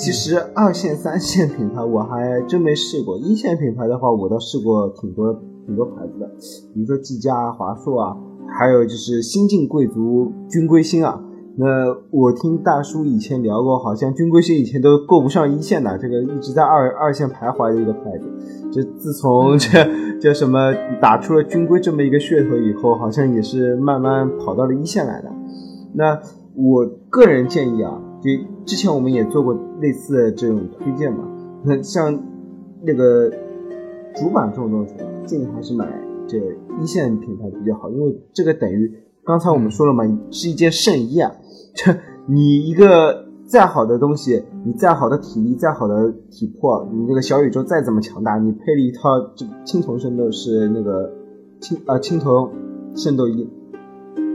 [0.00, 5.30] 其实二线、三线品牌我还真没试过，一线品牌的话，我倒试过挺多
[5.66, 6.26] 挺多牌子的，
[6.72, 8.16] 比如说技嘉、华硕啊，
[8.48, 11.22] 还有就是新晋贵族君归星啊。
[11.56, 11.66] 那
[12.10, 18.24] 我听大叔以前聊过，好像军规星以前都够不上一线的，这个一直在二二线徘徊的一个牌子。
[18.72, 19.86] 这自从这
[20.18, 25.30] 叫什么打出了军规这么一个噱头以后，好像也是慢慢跑到了一线来的。
[25.92, 26.18] 那
[26.56, 28.30] 我个人建议啊，就
[28.64, 31.28] 之前我们也做过类似的这种推荐嘛。
[31.64, 32.18] 那像
[32.82, 33.30] 那个
[34.14, 34.94] 主板这种东西，
[35.26, 35.86] 建议还是买
[36.26, 36.38] 这
[36.80, 38.92] 一线品牌比较好，因为这个等于。
[39.22, 41.30] 刚才我们说了嘛，是一件圣衣啊！
[41.74, 41.94] 这
[42.26, 51.12] 你一个再好的东西，你再好的体力，再好的体魄，你那个小宇宙再怎么强大，你配了一套这青铜圣斗士那个
[51.60, 52.50] 青啊青铜
[52.96, 53.46] 圣斗衣，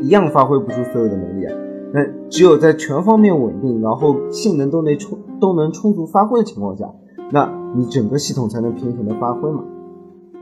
[0.03, 1.57] 一样发挥不出所有的能力啊！
[1.93, 6.85] 那只有在全方面稳定，然后性能都能充都能充足发挥的情况下，
[7.31, 9.63] 那你整个系统才能平衡的发挥嘛。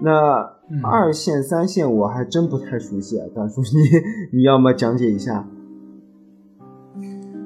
[0.02, 5.48] 那二线、三线我还真不太熟悉啊，大叔，你你要么讲解一下？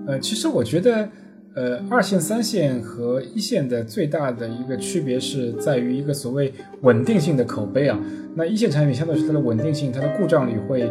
[0.07, 1.09] 呃，其实我觉得，
[1.53, 7.99] 呃，二线、三线和一线的最大的一个区别是在于一个所谓稳定性的口碑啊。
[8.33, 10.83] 那一线产品相对是它的稳定性，它的故障率会，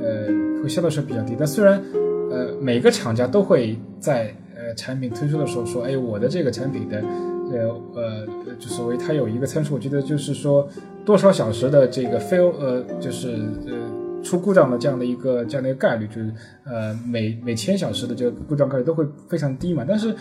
[0.00, 0.26] 呃，
[0.62, 1.34] 会相对是比较低。
[1.38, 1.82] 但虽然，
[2.30, 7.02] 呃，每个厂家都会在呃产品推出的时候说，哎，我的这个产品的。
[7.50, 8.26] 呃呃，
[8.58, 10.68] 就所谓它有一个参数，我觉得就是说
[11.02, 16.30] 多少小时的这个 fail，呃，就是呃出故障的这样的一个这样的一个概率，就是
[16.66, 19.82] 呃每每千小时的这个故障概率都会非常低嘛。
[19.88, 20.14] 但是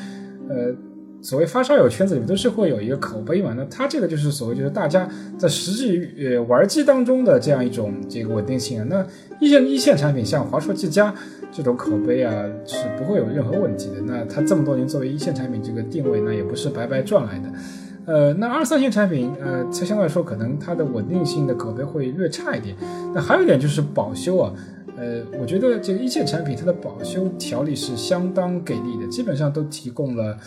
[0.47, 0.73] 呃，
[1.21, 3.53] 所谓发烧友圈子里面都是会有一个口碑嘛。
[3.57, 5.05] 那它这个就是所谓就是大家
[5.37, 8.87] 在实际呃玩机当中的这样一种这个稳定性啊。
[8.89, 9.05] 那
[9.41, 11.13] 一线一线产品像华硕、技嘉。
[11.57, 12.31] 这种口碑啊
[12.67, 13.99] 是不会有任何问题的。
[14.05, 17.49] 那它这么多年作为一线产品这个定位，呢也不是白白赚来的。
[18.05, 22.75] 呃，那二三线产品，呃，它相对来说可能它的稳定性的口碑会略差一点。
[23.11, 24.53] 那还有一点就是保修啊，
[24.97, 30.37] 呃，我觉得这个一线产品它的保修条例是相当给力的，基本上都提供了。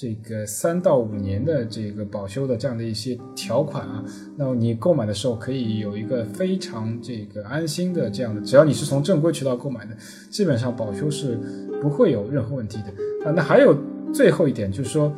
[0.00, 4.04] 这个三到五年的这个保修的这样的一些条款啊，
[4.36, 9.96] 那么你购买的时候可以有一个非常这个安心的这样的，只要你是从正规渠道购买的，
[10.30, 11.36] 基本上保修是
[11.82, 13.32] 不会有任何问题的啊。
[13.34, 13.76] 那还有
[14.14, 15.12] 最后一点就是说，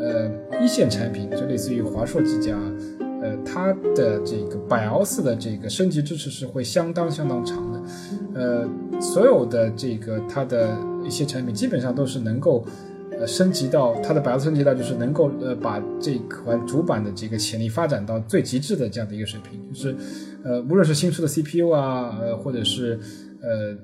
[0.00, 0.28] 呃，
[0.60, 2.58] 一线产品就类似于华硕、技嘉，
[3.22, 7.82] 呃，它的这个百奥斯的这个升级支持是会相当相当长的，
[8.34, 12.64] 呃，所有的这个它的一些产品基本上都是能够。
[13.18, 19.96] 呃，升级到它的百子升级到就是能够呃把这款主板的这个潜力发展到最极致的这样的一个水平，就是
[20.44, 22.98] 呃无论是新出的 CPU 啊，呃或者是
[23.42, 23.76] 呃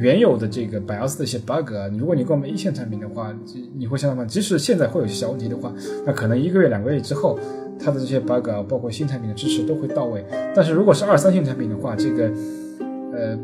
[0.00, 3.34] 原有的这个百奥斯的一些 bug 啊，如果你购买一线产品的话，
[3.76, 5.72] 你会想到即使现在会有些小问题的话，
[6.06, 7.36] 那可能一个月两个月之后，
[7.80, 10.24] 它的这些 bug 啊，包括新产品的支持都会到位。
[10.54, 12.30] 但是如果是二三线产品的话，这个
[13.12, 13.36] 呃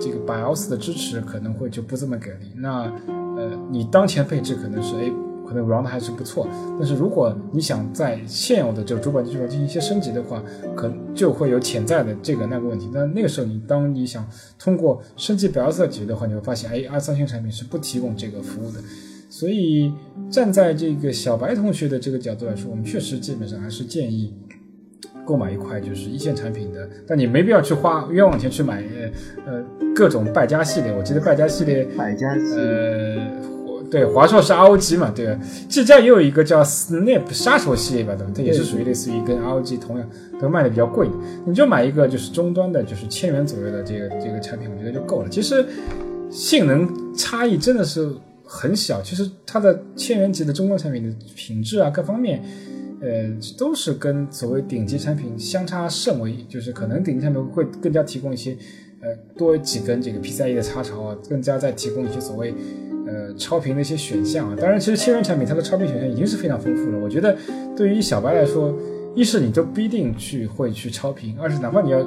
[0.00, 2.50] 这个百奥斯的支持可能会就不这么给力。
[2.56, 2.92] 那
[3.36, 5.12] 呃，你当前配置可能是哎，
[5.46, 10.42] 可能 run 的还是不错，但是如果你想在现有的这个主板基础上进行一些升级的话，
[10.74, 12.88] 可能就会有潜在的这个那个问题。
[12.94, 14.26] 但那个时候，你当你想
[14.58, 18.80] 通过升级表色解决的话，你会发现，哎，二三线产品是不提供这个服务的。
[19.28, 19.92] 所以
[20.30, 24.34] 站在这个小白同学的这个角度来说，我们确实基本上还是建议
[25.26, 29.64] 购买一块就是一线产品的，但你没必要去花冤枉钱去买呃呃。
[29.96, 32.95] 各种败家系列，我记得败家系列，败家呃，
[33.90, 35.40] 对，华硕是 ROG 嘛，对吧？
[35.68, 38.32] 技嘉也有一个叫 Snap 杀手系列吧，对吧？
[38.34, 40.08] 它也是属于类似于跟 ROG 同样
[40.40, 41.14] 都卖的比较贵的。
[41.46, 45.28] 你就买一个就是终端的，就是千元左右的这个这个产品，我觉得就够了。
[45.28, 45.64] 其实
[46.30, 48.10] 性能差异真的是
[48.44, 52.42] 很小，其实它的千元级的终端产品的品质啊，各方面，
[53.00, 58.56] 呃，都是跟所谓顶级产品相差甚微，就是可能顶级产品会更加提供一些。
[59.02, 62.52] 呃，多几根这个 PCIe 的插槽啊，更加在提供一些所谓
[63.06, 64.56] 呃超频的一些选项啊。
[64.58, 66.98] 当然，其实千元产品它的超频选项已经是非常丰富了。
[66.98, 67.36] 我觉得
[67.76, 68.74] 对于小白来说，
[69.14, 72.00] 一是你都不一定去会去超频，二是哪怕你要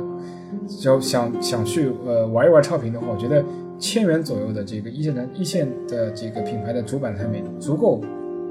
[0.84, 3.44] 要想想去呃玩一玩超频的话，我觉得
[3.80, 8.02] 千元左右的这个一线的一线的这个品牌的主板产品足够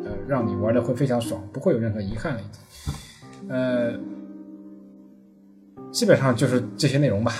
[0.05, 2.41] 呃让你玩的会非常爽，不会有任何遗憾了。
[2.41, 2.61] 已经
[3.49, 3.93] 呃，
[5.91, 7.33] 基本上就是这些内容吧。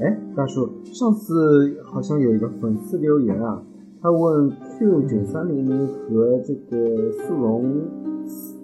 [0.00, 3.60] 哎，大叔，上次好像有一个粉丝留言啊，
[4.00, 7.82] 他问 Q 九三零零和这个速龙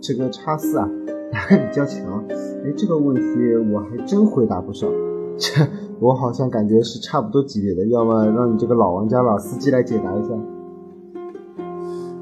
[0.00, 0.88] 这个叉四啊
[1.32, 2.24] 哪个比较强？
[2.28, 4.88] 哎，这个问题我还真回答不上，
[5.36, 5.66] 这
[5.98, 10.28] 我好像感觉是差不多级别的，要么让你这个老玩家老司机来解答一下。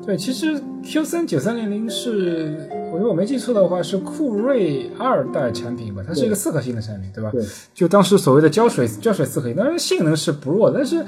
[0.07, 2.57] 对，其实 Q 三九三零零是，
[2.93, 6.03] 我如果没记错的话，是酷睿二代产品吧？
[6.05, 7.31] 它是一个四核心的产品，对吧？
[7.31, 7.45] 对。
[7.75, 11.05] 就当时所谓的胶水胶水四核心，当然性能是不弱，但是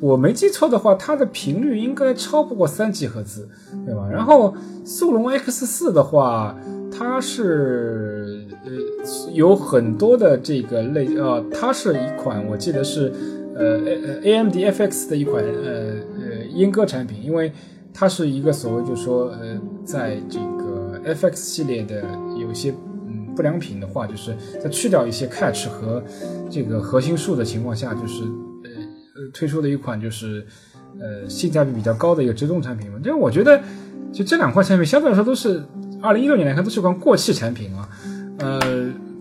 [0.00, 3.48] 我没记错的话，它的频率应该超不过三 G 赫兹，
[3.84, 4.06] 对吧？
[4.10, 6.56] 然后速龙 X 四的话，
[6.90, 8.70] 它是呃
[9.32, 13.12] 有很多的这个类呃，它是一款我记得是
[13.54, 13.78] 呃
[14.22, 15.70] A AMD FX 的一款呃
[16.18, 17.52] 呃阉割产品，因为
[17.94, 22.02] 它是一个所谓就是说呃在这个 FX 系列的
[22.38, 22.74] 有些。
[23.34, 26.02] 不良品的话，就是在去掉一些 catch 和
[26.48, 28.22] 这个核心数的情况下，就是
[29.36, 30.46] 推出的一款就是
[30.98, 32.98] 呃性价比比较高的一个直通产品嘛。
[33.04, 33.60] 因为我觉得，
[34.12, 35.62] 就这两款产品相对来说都是
[36.00, 37.88] 二零一六年来看都是款过气产品啊。
[38.38, 38.60] 呃，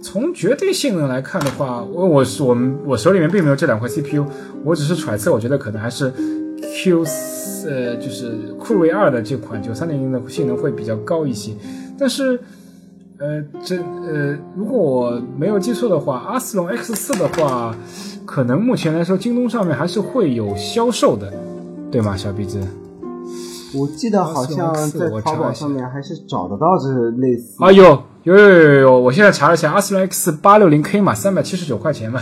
[0.01, 4.25] 从绝对性能来看的话，我我是我们我手里面并没有这两块 CPU，
[4.63, 6.11] 我只是揣测，我觉得可能还是
[6.83, 7.03] Q
[7.67, 11.51] 呃就是酷睿二的这款九三零零的性能会比较高一些，
[11.99, 12.39] 但是。
[13.17, 17.73] 呃，这呃，如果我没有记错的话，阿斯隆 X 四的话，
[18.25, 21.31] 可能目前来说，京东上面还是会有销售的，
[21.89, 22.59] 对吗，小鼻子？
[23.73, 26.87] 我记得好像在淘宝上面还是找得到这
[27.17, 27.55] 类似。
[27.63, 32.21] 啊，有有有有有，我现在查了一下，阿斯隆 X 八六零 K 嘛，三百七十九块钱嘛，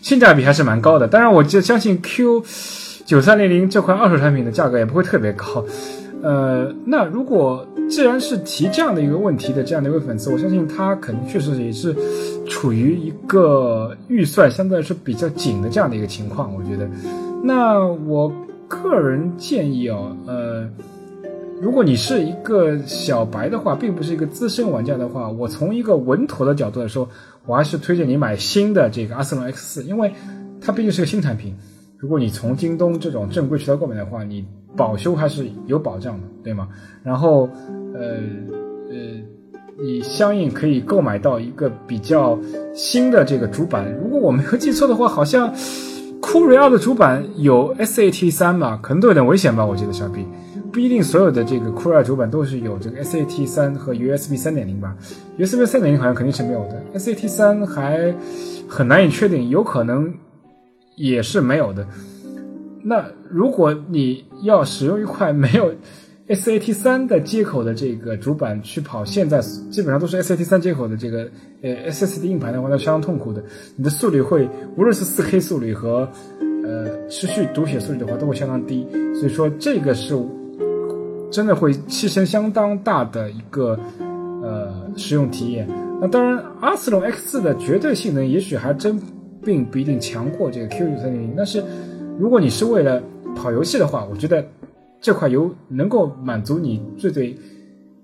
[0.00, 1.06] 性价比还是蛮高的。
[1.06, 2.42] 当然，我就相信 Q
[3.04, 5.64] 九三零零这款二手产品的价格也不会特别高。
[6.22, 11.94] 呃，那如果既然是提这样的一个问题的这样的一位粉丝，我相信他肯定确实也是
[12.46, 16.54] 处于一个预算相对来说比较紧的这样的一个情况。
[16.54, 16.88] 我觉得，
[17.42, 18.32] 那我
[18.68, 20.68] 个人建议哦，呃，
[21.60, 27.08] 如果你是一个小白的话，并不是一个资深玩家的话，我从一个稳妥的角度来说，
[27.46, 30.12] 我还是推荐你买新的这个阿斯隆 X 四，因为
[30.60, 31.56] 它毕竟是个新产品。
[31.98, 34.44] 如果你从京东这种正规渠道购买的话，你
[34.76, 36.68] 保修还是有保障的，对吗？
[37.02, 37.48] 然后，
[37.94, 38.16] 呃
[38.90, 38.96] 呃，
[39.82, 42.38] 你相应可以购买到一个比较
[42.74, 43.92] 新的这个主板。
[44.02, 45.52] 如果我没有记错的话，好像
[46.20, 48.78] 酷睿二的主板有 SAT 三吧？
[48.82, 49.64] 可能都有点危险吧？
[49.64, 50.24] 我记得小 B
[50.72, 54.96] 不一定所有的这个酷睿二主板都是有这个 SAT 三和 USB 三点零吧
[55.38, 58.14] ？USB 三点零好像肯定是没有的，SAT 三还
[58.68, 60.12] 很难以确定，有可能。
[60.94, 61.86] 也是没有的。
[62.84, 65.72] 那如果你要使用一块没有
[66.28, 71.28] SAT 三的接口的这个主板去跑，现在基本上都是 SAT 三接口的这个
[71.62, 73.42] 呃 SSD 硬盘的话，那相当痛苦的。
[73.76, 76.08] 你的速率会无论是 4K 速率和
[76.64, 78.86] 呃持续读写速率的话，都会相当低。
[79.14, 80.14] 所以说这个是
[81.30, 83.78] 真的会牺牲相当大的一个
[84.42, 85.68] 呃使用体验。
[86.00, 89.00] 那当然，阿斯隆 X 四的绝对性能也许还真。
[89.44, 91.64] 并不一定强过这个 Q 九三零零，但是
[92.18, 93.02] 如果你是为了
[93.34, 94.46] 跑游戏的话，我觉得
[95.00, 97.36] 这块游能够满足你最最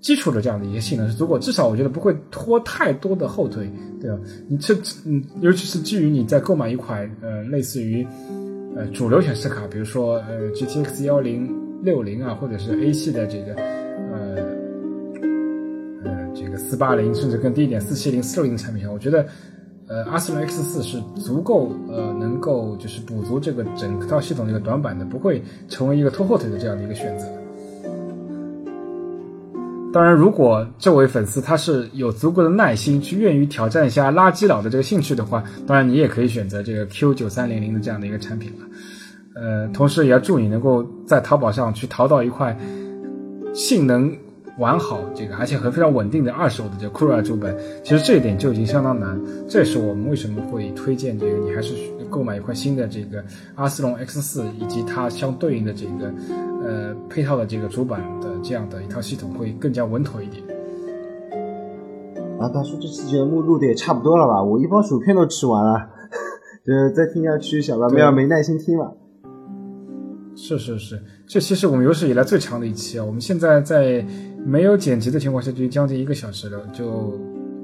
[0.01, 3.69] 基础的这样的一些性能是足够，至少我觉得不会拖太多的后腿，
[4.01, 4.19] 对吧？
[4.47, 8.05] 你这嗯，尤其是基于你在购买一款呃类似于
[8.75, 11.49] 呃主流显示卡，比如说呃 GTX 幺零
[11.83, 14.35] 六零啊，或者是 A 系的这个呃
[16.03, 19.25] 呃这个四八零，甚至更低一点四七零、四六零的产品上，我觉得。
[19.89, 27.25] 呃，阿斯隆 X 四是足够呃，能够就是补足这个整套系统的一个短板的，不会成为一个拖后腿的这样的一个选择。
[29.91, 38.67] 当然，如果这位粉丝他是有足够的耐心去愿意挑战一下垃圾佬的这个兴趣的话，当然你也可以选择这个 Q 九三零零的这样的一个产品了。
[39.41, 42.55] 呃，同时也要祝你能够在淘宝上去淘到一块
[43.55, 44.15] 性能。
[44.59, 49.19] 完好这个，而且很非常稳定的二手的这个酷睿主本，其实这一点就已经相当难。
[49.47, 51.73] 这也是我们为什么会推荐这个，你还是
[52.09, 53.23] 购买一块新的这个
[53.55, 56.13] 阿斯隆 X 四以及它相对应的这个
[56.63, 60.43] 呃配套的这个主板的这样的一套系统会更加稳妥一点。
[62.39, 64.43] 啊，大叔，这期节目录的也差不多了吧？
[64.43, 65.89] 我一包薯片都吃完了，
[66.65, 68.95] 这再听下去，小白们要没耐心听了。
[70.35, 73.03] 是是是，这期是我们有史以来最长的一期啊！
[73.03, 74.05] 我们现在在
[74.45, 77.13] 没有剪辑的情况下，就将近一个小时了，就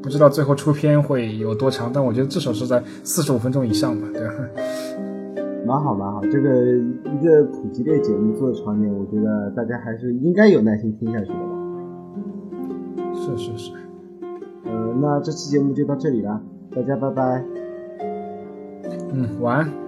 [0.02, 4.34] 不知道最后出片会有多长，但我觉得至少是在四十五分钟以上吧，对吧？
[5.66, 11.56] 蛮好蛮好，这个一个普及类节目做的长点，我觉得大家还是应该有耐心听下去的吧。
[13.16, 13.72] 是是是，
[14.66, 16.40] 呃，那这期节目就到这里了，
[16.76, 17.44] 大家拜拜。
[19.12, 19.85] 嗯，晚安。